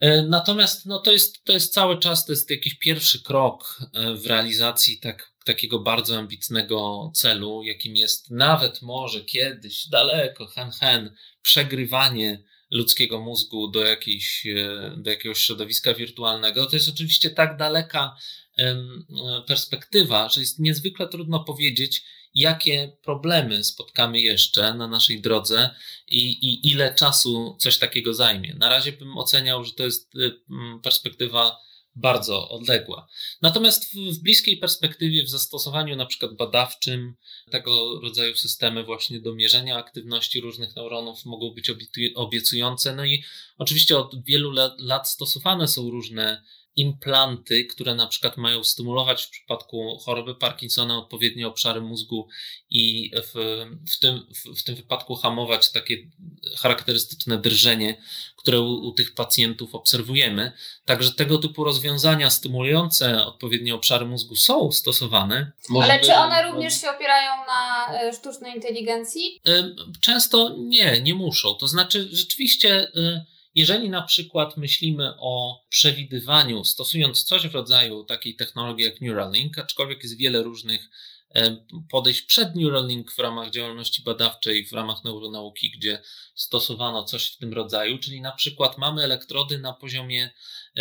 [0.00, 4.14] E, natomiast no, to, jest, to jest cały czas to jest jakiś pierwszy krok e,
[4.14, 11.14] w realizacji tak, takiego bardzo ambitnego celu, jakim jest nawet może kiedyś daleko, hen hen,
[11.42, 18.16] przegrywanie ludzkiego mózgu do, jakiejś, e, do jakiegoś środowiska wirtualnego, to jest oczywiście tak daleka
[19.46, 22.02] perspektywa, że jest niezwykle trudno powiedzieć,
[22.34, 25.70] jakie problemy spotkamy jeszcze na naszej drodze
[26.08, 28.54] i, i ile czasu coś takiego zajmie.
[28.54, 30.30] Na razie bym oceniał, że to jest e,
[30.82, 31.56] perspektywa
[31.98, 33.08] bardzo odległa.
[33.42, 37.14] Natomiast w, bliskiej perspektywie, w zastosowaniu na przykład badawczym,
[37.50, 41.70] tego rodzaju systemy właśnie do mierzenia aktywności różnych neuronów mogą być
[42.14, 42.94] obiecujące.
[42.94, 43.24] No i
[43.58, 46.42] oczywiście od wielu lat stosowane są różne
[46.78, 52.28] implanty, które na przykład mają stymulować w przypadku choroby Parkinsona odpowiednie obszary mózgu
[52.70, 53.32] i w,
[53.90, 55.96] w, tym, w, w tym wypadku hamować takie
[56.56, 58.02] charakterystyczne drżenie,
[58.36, 60.52] które u, u, tych pacjentów obserwujemy.
[60.84, 65.52] Także tego typu rozwiązania stymulujące odpowiednie obszary mózgu są stosowane.
[65.82, 69.40] Ale czy one również się opierają na e, sztucznej inteligencji?
[70.00, 71.54] Często nie, nie muszą.
[71.54, 78.36] To znaczy rzeczywiście y, jeżeli na przykład myślimy o przewidywaniu, stosując coś w rodzaju takiej
[78.36, 80.90] technologii jak Neuralink, aczkolwiek jest wiele różnych
[81.90, 86.02] podejść przed Neuralink w ramach działalności badawczej, w ramach neuronauki, gdzie
[86.34, 90.30] stosowano coś w tym rodzaju, czyli na przykład mamy elektrody na poziomie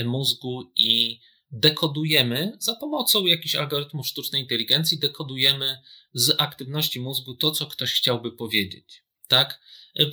[0.06, 1.20] mózgu i
[1.52, 5.82] dekodujemy za pomocą jakichś algorytmów sztucznej inteligencji, dekodujemy
[6.14, 9.07] z aktywności mózgu to, co ktoś chciałby powiedzieć.
[9.28, 9.60] Tak?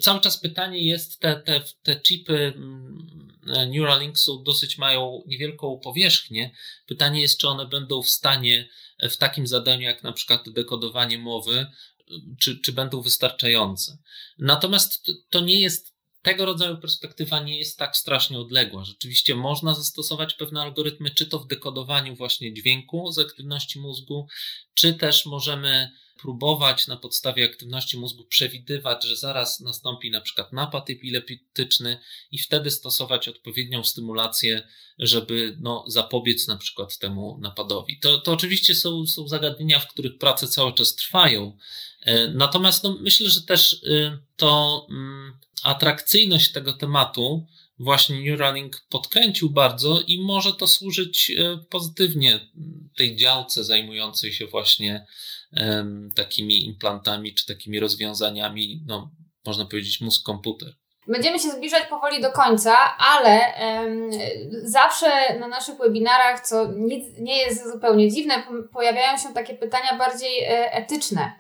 [0.01, 3.33] Cały czas pytanie jest, te, te, te chipy mm,
[3.71, 6.51] Neuralinksu dosyć mają niewielką powierzchnię.
[6.87, 8.69] Pytanie jest, czy one będą w stanie
[9.11, 11.67] w takim zadaniu, jak na przykład dekodowanie mowy,
[12.41, 13.99] czy, czy będą wystarczające.
[14.39, 15.94] Natomiast to, to nie jest
[16.25, 18.85] tego rodzaju perspektywa nie jest tak strasznie odległa.
[18.85, 24.27] Rzeczywiście można zastosować pewne algorytmy, czy to w dekodowaniu właśnie dźwięku z aktywności mózgu,
[24.75, 30.91] czy też możemy próbować na podstawie aktywności mózgu przewidywać, że zaraz nastąpi na przykład napad
[30.91, 31.99] epileptyczny
[32.31, 34.69] i wtedy stosować odpowiednią stymulację,
[34.99, 37.99] żeby no, zapobiec na przykład temu napadowi.
[38.01, 41.57] To, to oczywiście są, są zagadnienia, w których prace cały czas trwają.
[42.01, 47.47] E, natomiast no, myślę, że też y, to mm, atrakcyjność tego tematu
[47.79, 52.41] właśnie Neuralink podkręcił bardzo i może to służyć e, pozytywnie
[52.97, 55.07] tej działce zajmującej się właśnie
[56.15, 59.11] takimi implantami czy takimi rozwiązaniami, no,
[59.47, 60.73] można powiedzieć, mózg-komputer.
[61.09, 64.11] Będziemy się zbliżać powoli do końca, ale um,
[64.65, 68.43] zawsze na naszych webinarach, co nic, nie jest zupełnie dziwne,
[68.73, 71.33] pojawiają się takie pytania bardziej e, etyczne.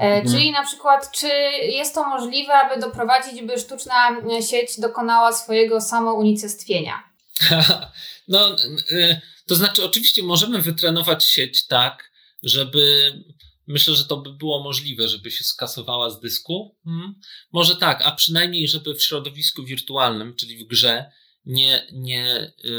[0.00, 0.34] E, mhm.
[0.34, 1.28] Czyli na przykład, czy
[1.62, 3.94] jest to możliwe, aby doprowadzić, by sztuczna
[4.38, 7.02] e, sieć dokonała swojego samounicestwienia?
[8.28, 8.56] no,
[8.90, 12.10] e, to znaczy, oczywiście możemy wytrenować sieć tak,
[12.42, 13.12] żeby
[13.66, 16.76] Myślę, że to by było możliwe, żeby się skasowała z dysku.
[16.84, 17.14] Hmm.
[17.52, 21.12] Może tak, a przynajmniej, żeby w środowisku wirtualnym, czyli w grze,
[21.46, 22.72] nie, nie, yy,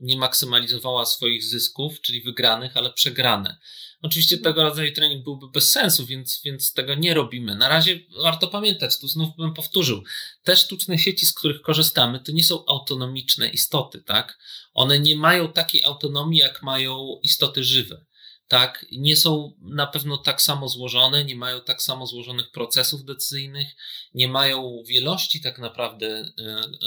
[0.00, 3.58] nie maksymalizowała swoich zysków, czyli wygranych, ale przegrane.
[4.02, 7.56] Oczywiście tego rodzaju trening byłby bez sensu, więc, więc tego nie robimy.
[7.56, 10.02] Na razie warto pamiętać, tu znów bym powtórzył,
[10.42, 14.38] te sztuczne sieci, z których korzystamy, to nie są autonomiczne istoty, tak?
[14.74, 18.04] One nie mają takiej autonomii, jak mają istoty żywe
[18.52, 23.68] tak, nie są na pewno tak samo złożone, nie mają tak samo złożonych procesów decyzyjnych,
[24.14, 26.32] nie mają wielości tak naprawdę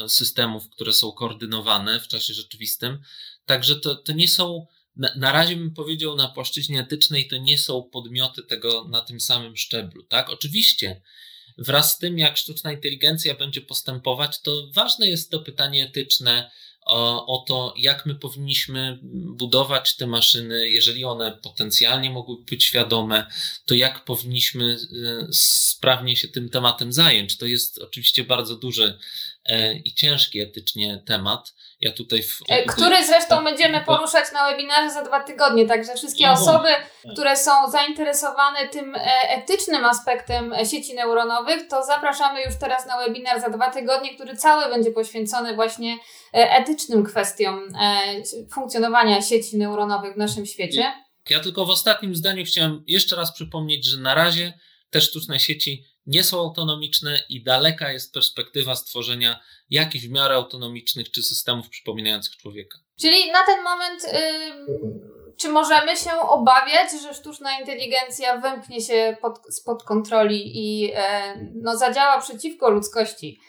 [0.04, 3.02] e, systemów, które są koordynowane w czasie rzeczywistym.
[3.46, 4.66] Także to, to nie są,
[4.96, 9.20] na, na razie bym powiedział, na płaszczyźnie etycznej to nie są podmioty tego na tym
[9.20, 10.02] samym szczeblu.
[10.02, 11.00] Tak, oczywiście.
[11.58, 16.50] Wraz z tym, jak sztuczna inteligencja będzie postępować, to ważne jest to pytanie etyczne,
[16.86, 23.26] o, o to, jak my powinniśmy budować te maszyny, jeżeli one potencjalnie mogły być świadome,
[23.66, 27.36] to jak powinniśmy y, sprawnie się tym tematem zająć.
[27.36, 28.98] To jest oczywiście bardzo duży
[29.84, 31.54] i ciężki etycznie temat.
[31.80, 32.38] Ja tutaj w...
[32.48, 36.68] E, który zresztą będziemy poruszać na webinarze za dwa tygodnie, także wszystkie osoby,
[37.12, 43.40] które są zainteresowane tym e, etycznym aspektem sieci neuronowych, to zapraszamy już teraz na webinar
[43.40, 45.98] za dwa tygodnie, który cały będzie poświęcony właśnie
[46.34, 47.72] e, etycznym kwestiom
[48.52, 50.92] funkcjonowania sieci neuronowych w naszym świecie.
[51.30, 54.52] Ja tylko w ostatnim zdaniu chciałem jeszcze raz przypomnieć, że na razie
[54.90, 59.40] te sztuczne sieci nie są autonomiczne i daleka jest perspektywa stworzenia
[59.70, 62.78] jakichś w miarę autonomicznych czy systemów przypominających człowieka.
[63.00, 69.54] Czyli na ten moment, yy, czy możemy się obawiać, że sztuczna inteligencja wymknie się pod,
[69.54, 70.96] spod kontroli i yy,
[71.54, 73.40] no, zadziała przeciwko ludzkości?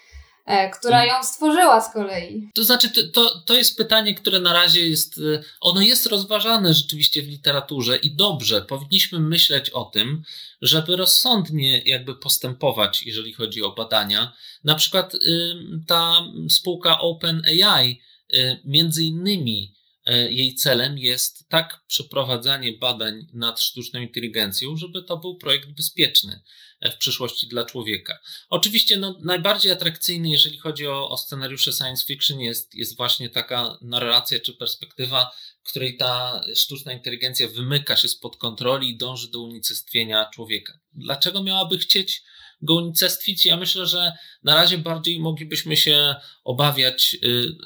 [0.48, 2.50] E, która ją stworzyła z kolei.
[2.54, 7.22] To znaczy, to, to jest pytanie, które na razie jest, e, ono jest rozważane rzeczywiście
[7.22, 10.22] w literaturze i dobrze, powinniśmy myśleć o tym,
[10.62, 14.32] żeby rozsądnie jakby postępować, jeżeli chodzi o badania.
[14.64, 15.12] Na przykład
[15.86, 18.00] ta spółka OpenAI
[18.64, 19.74] między innymi
[20.06, 26.40] e, jej celem jest tak przeprowadzanie badań nad sztuczną inteligencją, żeby to był projekt bezpieczny
[26.82, 28.18] w przyszłości dla człowieka.
[28.48, 33.78] Oczywiście no, najbardziej atrakcyjny, jeżeli chodzi o, o scenariusze science fiction, jest, jest właśnie taka
[33.82, 35.30] narracja czy perspektywa,
[35.62, 40.78] w której ta sztuczna inteligencja wymyka się spod kontroli i dąży do unicestwienia człowieka.
[40.92, 42.22] Dlaczego miałaby chcieć
[42.62, 43.46] go unicestwić?
[43.46, 44.12] Ja myślę, że
[44.42, 46.14] na razie bardziej moglibyśmy się
[46.44, 47.56] obawiać y,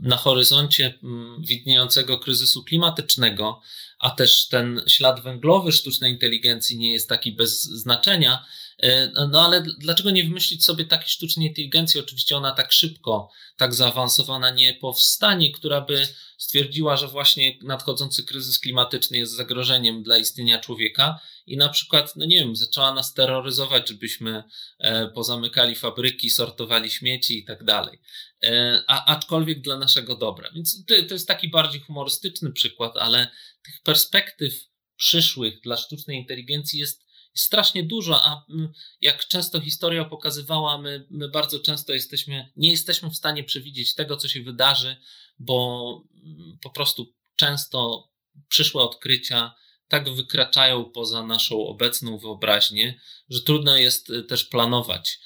[0.00, 3.60] na horyzoncie mm, widniejącego kryzysu klimatycznego,
[4.00, 8.44] a też ten ślad węglowy sztucznej inteligencji nie jest taki bez znaczenia.
[8.82, 12.00] E, no ale dlaczego nie wymyślić sobie takiej sztucznej inteligencji?
[12.00, 18.58] Oczywiście ona tak szybko, tak zaawansowana nie powstanie, która by stwierdziła, że właśnie nadchodzący kryzys
[18.58, 23.88] klimatyczny jest zagrożeniem dla istnienia człowieka i na przykład, no nie wiem, zaczęła nas terroryzować,
[23.88, 24.44] żebyśmy
[24.78, 27.98] e, pozamykali fabryki, sortowali śmieci i tak dalej.
[28.44, 30.50] E, a, aczkolwiek dla naszego dobra.
[30.54, 33.30] Więc to, to jest taki bardziej humorystyczny przykład, ale
[33.62, 34.54] tych perspektyw
[34.96, 41.28] przyszłych dla sztucznej inteligencji jest strasznie dużo, a mm, jak często historia pokazywała, my, my
[41.28, 44.96] bardzo często jesteśmy, nie jesteśmy w stanie przewidzieć tego, co się wydarzy,
[45.38, 48.10] bo mm, po prostu często
[48.48, 49.54] przyszłe odkrycia
[49.90, 55.18] tak wykraczają poza naszą obecną wyobraźnię, że trudno jest y, też planować.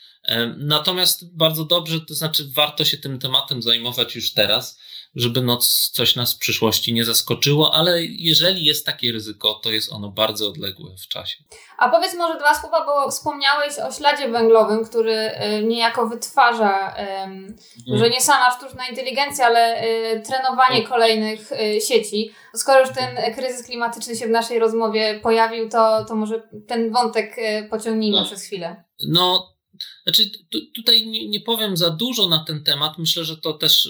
[0.57, 4.79] Natomiast bardzo dobrze, to znaczy warto się tym tematem zajmować już teraz,
[5.17, 9.93] żeby noc coś nas w przyszłości nie zaskoczyło, ale jeżeli jest takie ryzyko, to jest
[9.93, 11.45] ono bardzo odległe w czasie.
[11.79, 17.57] A powiedz może dwa słowa, bo wspomniałeś o śladzie węglowym, który e, niejako wytwarza, um,
[17.87, 22.33] że nie sama sztuczna inteligencja, ale y, trenowanie kolejnych y, sieci.
[22.55, 27.39] Skoro już ten kryzys klimatyczny się w naszej rozmowie pojawił, to, to może ten wątek
[27.39, 28.27] y, pociągnijmy no.
[28.27, 28.85] przez chwilę.
[29.09, 29.54] No,
[30.03, 32.99] znaczy, tu, tutaj nie, nie, powiem za dużo na ten temat.
[32.99, 33.89] Myślę, że to też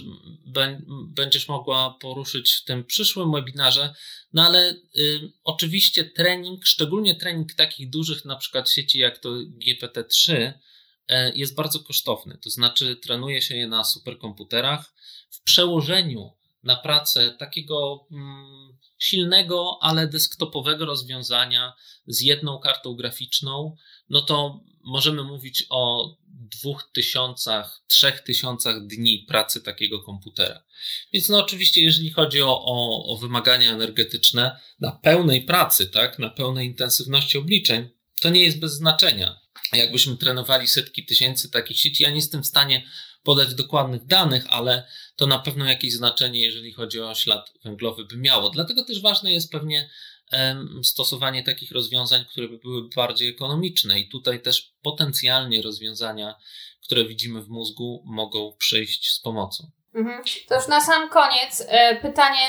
[1.07, 3.95] będziesz mogła poruszyć w tym przyszłym webinarze.
[4.33, 10.33] No ale y, oczywiście trening, szczególnie trening takich dużych, na przykład sieci jak to GPT-3,
[10.33, 10.53] y,
[11.35, 12.39] jest bardzo kosztowny.
[12.39, 14.95] To znaczy, trenuje się je na superkomputerach.
[15.31, 16.33] W przełożeniu
[16.63, 18.74] na pracę takiego mm,
[19.05, 21.73] silnego, ale desktopowego rozwiązania
[22.07, 23.77] z jedną kartą graficzną,
[24.09, 30.65] no to możemy mówić o dwóch tysiącach, trzech tysiącach dni pracy takiego komputera.
[31.13, 36.31] Więc no oczywiście, jeżeli chodzi o, o, o wymagania energetyczne na pełnej pracy, tak, na
[36.31, 37.89] pełnej intensywności obliczeń,
[38.21, 39.41] to nie jest bez znaczenia.
[39.73, 42.87] Jakbyśmy trenowali setki tysięcy takich sieci, ja nie jestem w stanie
[43.25, 48.17] podać dokładnych danych, ale to na pewno jakieś znaczenie, jeżeli chodzi o ślad węglowy, by
[48.17, 48.51] miało.
[48.51, 49.91] Dlatego też ważne jest pewnie
[50.83, 54.01] stosowanie takich rozwiązań, które by były bardziej ekonomiczne.
[54.01, 56.35] I tutaj też potencjalnie rozwiązania,
[56.85, 59.71] które widzimy w mózgu, mogą przyjść z pomocą.
[59.95, 60.23] Mhm.
[60.49, 62.49] To już na sam koniec e, pytanie,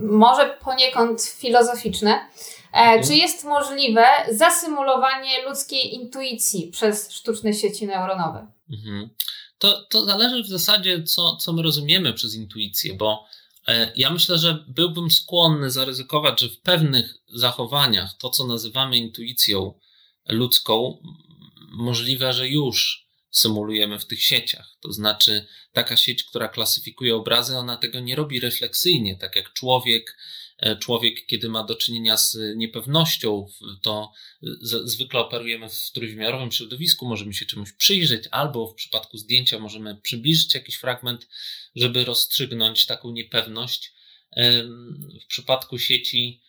[0.00, 2.10] może poniekąd filozoficzne.
[2.12, 3.04] E, mhm.
[3.04, 8.46] Czy jest możliwe zasymulowanie ludzkiej intuicji przez sztuczne sieci neuronowe?
[8.70, 9.10] Mhm.
[9.58, 13.26] To, to zależy w zasadzie, co, co my rozumiemy przez intuicję, bo
[13.66, 19.74] E, ja myślę, że byłbym skłonny zaryzykować, że w pewnych zachowaniach to, co nazywamy intuicją
[20.28, 21.02] ludzką,
[21.68, 24.76] możliwe, że już symulujemy w tych sieciach.
[24.80, 30.16] To znaczy, taka sieć, która klasyfikuje obrazy, ona tego nie robi refleksyjnie, tak jak człowiek
[30.80, 33.46] człowiek, kiedy ma do czynienia z niepewnością,
[33.82, 34.12] to
[34.84, 40.54] zwykle operujemy w trójwymiarowym środowisku, możemy się czemuś przyjrzeć, albo w przypadku zdjęcia możemy przybliżyć
[40.54, 41.28] jakiś fragment,
[41.76, 43.92] żeby rozstrzygnąć taką niepewność.
[45.22, 46.42] W przypadku sieci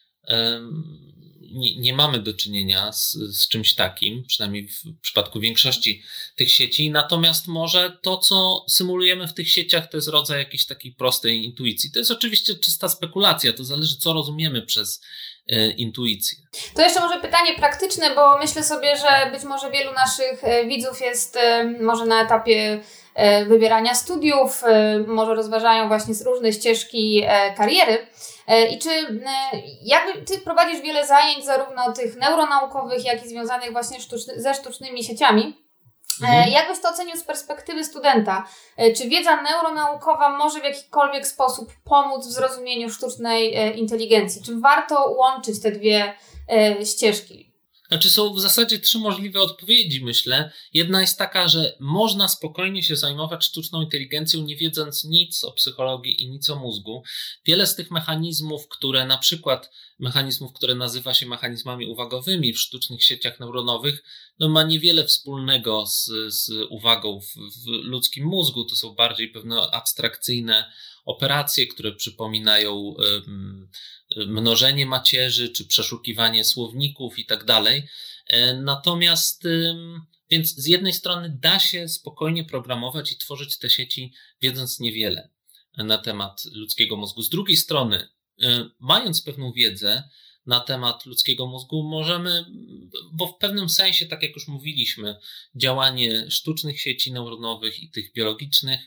[1.51, 6.03] nie, nie mamy do czynienia z, z, czymś takim, przynajmniej w przypadku większości
[6.35, 6.91] tych sieci.
[6.91, 11.91] Natomiast może to, co symulujemy w tych sieciach, to jest rodzaj jakiejś takiej prostej intuicji.
[11.91, 15.01] To jest oczywiście czysta spekulacja, to zależy, co rozumiemy przez
[15.77, 16.37] intuicję.
[16.75, 21.01] To jeszcze może pytanie praktyczne, bo myślę sobie, że być może wielu naszych e, widzów
[21.01, 22.79] jest e, może na etapie
[23.15, 28.07] e, wybierania studiów, e, może rozważają właśnie różne ścieżki e, kariery.
[28.47, 29.27] E, I czy e,
[29.81, 35.03] jakby ty prowadzisz wiele zajęć, zarówno tych neuronaukowych, jak i związanych właśnie sztuczny, ze sztucznymi
[35.03, 35.66] sieciami?
[36.23, 36.51] E, mhm.
[36.51, 38.47] Jak byś to ocenił z perspektywy studenta?
[38.97, 44.43] Czy wiedza neuronaukowa może w jakikolwiek sposób pomóc w zrozumieniu sztucznej inteligencji?
[44.43, 46.13] Czy warto łączyć te dwie
[46.85, 47.46] ścieżki?
[47.87, 50.51] Znaczy są w zasadzie trzy możliwe odpowiedzi, myślę.
[50.73, 56.23] Jedna jest taka, że można spokojnie się zajmować sztuczną inteligencją, nie wiedząc nic o psychologii
[56.23, 57.03] i nic o mózgu.
[57.45, 63.03] Wiele z tych mechanizmów, które na przykład mechanizmów, które nazywa się mechanizmami uwagowymi w sztucznych
[63.03, 64.03] sieciach neuronowych,
[64.39, 67.33] no ma niewiele wspólnego z, z uwagą w,
[67.63, 68.65] w ludzkim mózgu.
[68.65, 70.71] To są bardziej pewne abstrakcyjne
[71.07, 72.95] operacje, które przypominają
[74.15, 77.87] mnożenie macierzy, czy przeszukiwanie słowników i tak dalej.
[78.27, 79.43] E, natomiast,
[80.29, 85.29] więc z jednej strony da się spokojnie programować i tworzyć te sieci, wiedząc niewiele
[85.77, 87.21] na temat ludzkiego mózgu.
[87.21, 88.07] Z drugiej strony,
[88.41, 90.03] e, mając pewną wiedzę
[90.45, 92.45] na temat ludzkiego mózgu, możemy,
[93.13, 95.15] bo w pewnym sensie, tak jak już mówiliśmy,
[95.55, 98.79] działanie sztucznych sieci neuronowych i tych biologicznych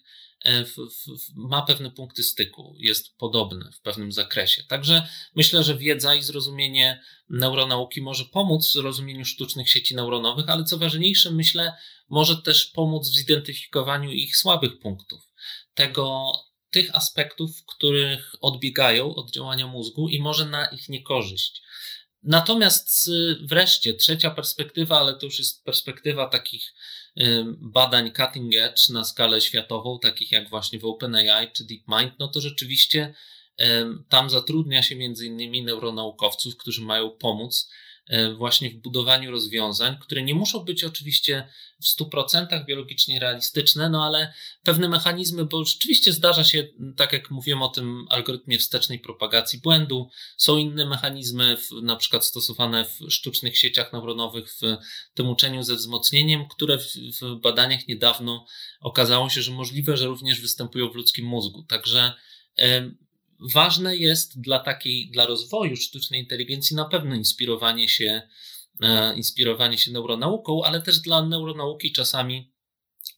[1.35, 4.63] ma pewne punkty styku, jest podobne w pewnym zakresie.
[4.65, 10.65] Także myślę, że wiedza i zrozumienie neuronauki może pomóc w zrozumieniu sztucznych sieci neuronowych, ale
[10.65, 11.73] co ważniejsze, myślę,
[12.09, 15.33] może też pomóc w zidentyfikowaniu ich słabych punktów.
[15.75, 16.33] Tego,
[16.71, 21.63] tych aspektów, których odbiegają od działania mózgu i może na ich niekorzyść.
[22.23, 23.11] Natomiast
[23.43, 26.75] wreszcie trzecia perspektywa, ale to już jest perspektywa takich
[27.59, 32.41] badań cutting edge na skalę światową, takich jak właśnie w OpenAI czy DeepMind, no to
[32.41, 33.15] rzeczywiście
[34.09, 37.71] Tam zatrudnia się między innymi neuronaukowców, którzy mają pomóc
[38.37, 41.49] właśnie w budowaniu rozwiązań, które nie muszą być oczywiście
[41.81, 44.33] w 100% biologicznie realistyczne, no ale
[44.63, 50.09] pewne mechanizmy, bo rzeczywiście zdarza się, tak jak mówiłem o tym algorytmie wstecznej propagacji błędu,
[50.37, 54.61] są inne mechanizmy, w, na przykład stosowane w sztucznych sieciach neuronowych, w
[55.15, 56.87] tym uczeniu ze wzmocnieniem, które w,
[57.21, 58.47] w badaniach niedawno
[58.81, 61.63] okazało się, że możliwe, że również występują w ludzkim mózgu.
[61.63, 62.13] Także
[63.41, 68.23] ważne jest dla takiej, dla rozwoju sztucznej inteligencji na pewno inspirowanie się,
[68.81, 72.53] e, inspirowanie się neuronauką, ale też dla neuronauki czasami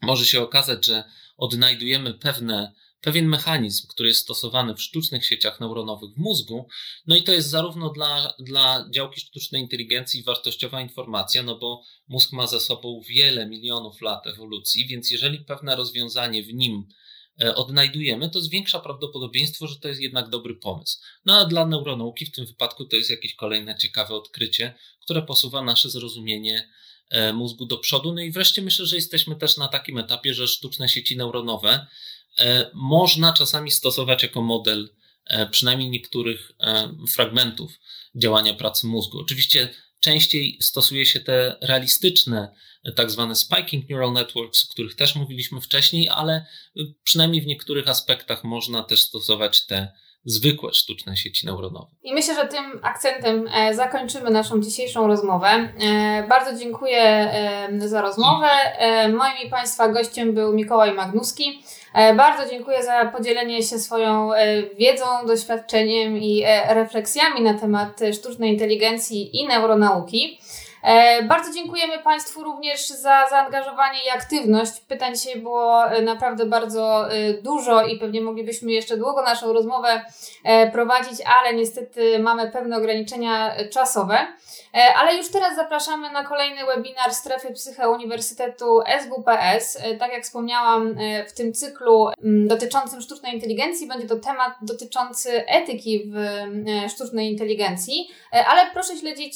[0.03, 1.05] może się okazać, że
[1.37, 6.69] odnajdujemy pewne, pewien mechanizm, który jest stosowany w sztucznych sieciach neuronowych w mózgu.
[7.07, 12.33] No i to jest zarówno dla, dla działki sztucznej inteligencji wartościowa informacja, no bo mózg
[12.33, 16.87] ma za sobą wiele milionów lat ewolucji, więc jeżeli pewne rozwiązanie w nim
[17.55, 20.99] odnajdujemy, to zwiększa prawdopodobieństwo, że to jest jednak dobry pomysł.
[21.25, 25.63] No a dla neuronauki w tym wypadku to jest jakieś kolejne ciekawe odkrycie, które posuwa
[25.63, 26.69] nasze zrozumienie
[27.11, 28.15] e, mózgu do przodu.
[28.15, 31.87] No i wreszcie myślę, że jesteśmy też na takim etapie, że sztuczne sieci neuronowe
[32.39, 34.91] e, można czasami stosować jako model
[35.51, 36.53] przynajmniej niektórych
[37.09, 37.81] fragmentów
[38.15, 39.19] działania pracy mózgu.
[39.21, 39.69] Oczywiście
[40.01, 42.55] częściej stosuje się te realistyczne
[42.97, 46.47] tak zwane spiking neural networks, o których też mówiliśmy wcześniej, ale
[47.05, 49.93] przynajmniej w niektórych aspektach można też stosować te
[50.25, 51.87] zwykłe sztuczne sieci neuronowe.
[52.03, 55.49] I myślę, że tym akcentem e, zakończymy naszą dzisiejszą rozmowę.
[55.49, 58.49] E, bardzo dziękuję e, za rozmowę.
[59.13, 61.63] Moim i Państwa gościem był Mikołaj Magnuski.
[62.17, 64.31] Bardzo dziękuję za podzielenie się swoją
[64.79, 70.39] wiedzą, doświadczeniem i refleksjami na temat sztucznej inteligencji i neuronauki.
[70.83, 74.81] E, bardzo dziękujemy Państwu również za zaangażowanie i aktywność.
[74.81, 80.05] Pytań dzisiaj było e, naprawdę bardzo e, dużo i pewnie moglibyśmy jeszcze długo naszą rozmowę
[80.73, 84.19] prowadzić, ale niestety mamy pewne ograniczenia czasowe.
[84.97, 89.79] Ale już teraz zapraszamy na kolejny webinar Strefy Psyche Uniwersytetu SWPS.
[89.99, 90.95] Tak jak wspomniałam,
[91.29, 96.17] w tym cyklu dotyczącym sztucznej inteligencji będzie to temat dotyczący etyki w
[96.91, 98.09] sztucznej inteligencji,
[98.47, 99.35] ale proszę śledzić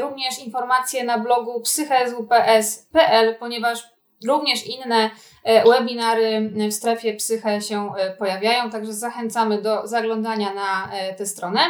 [0.00, 3.82] również informacje na blogu psychezwps.pl, ponieważ
[4.26, 5.10] również inne
[5.44, 11.26] e, webinary w strefie psyche się e, pojawiają, także zachęcamy do zaglądania na e, tę
[11.26, 11.60] stronę.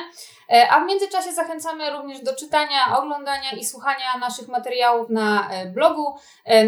[0.71, 6.15] A w międzyczasie zachęcamy również do czytania, oglądania i słuchania naszych materiałów na blogu,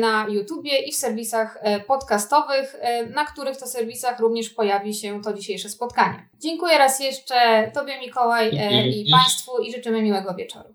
[0.00, 2.76] na YouTubie i w serwisach podcastowych,
[3.14, 6.28] na których to serwisach również pojawi się to dzisiejsze spotkanie.
[6.38, 8.50] Dziękuję raz jeszcze Tobie, Mikołaj,
[8.86, 10.74] i Państwu i życzymy miłego wieczoru.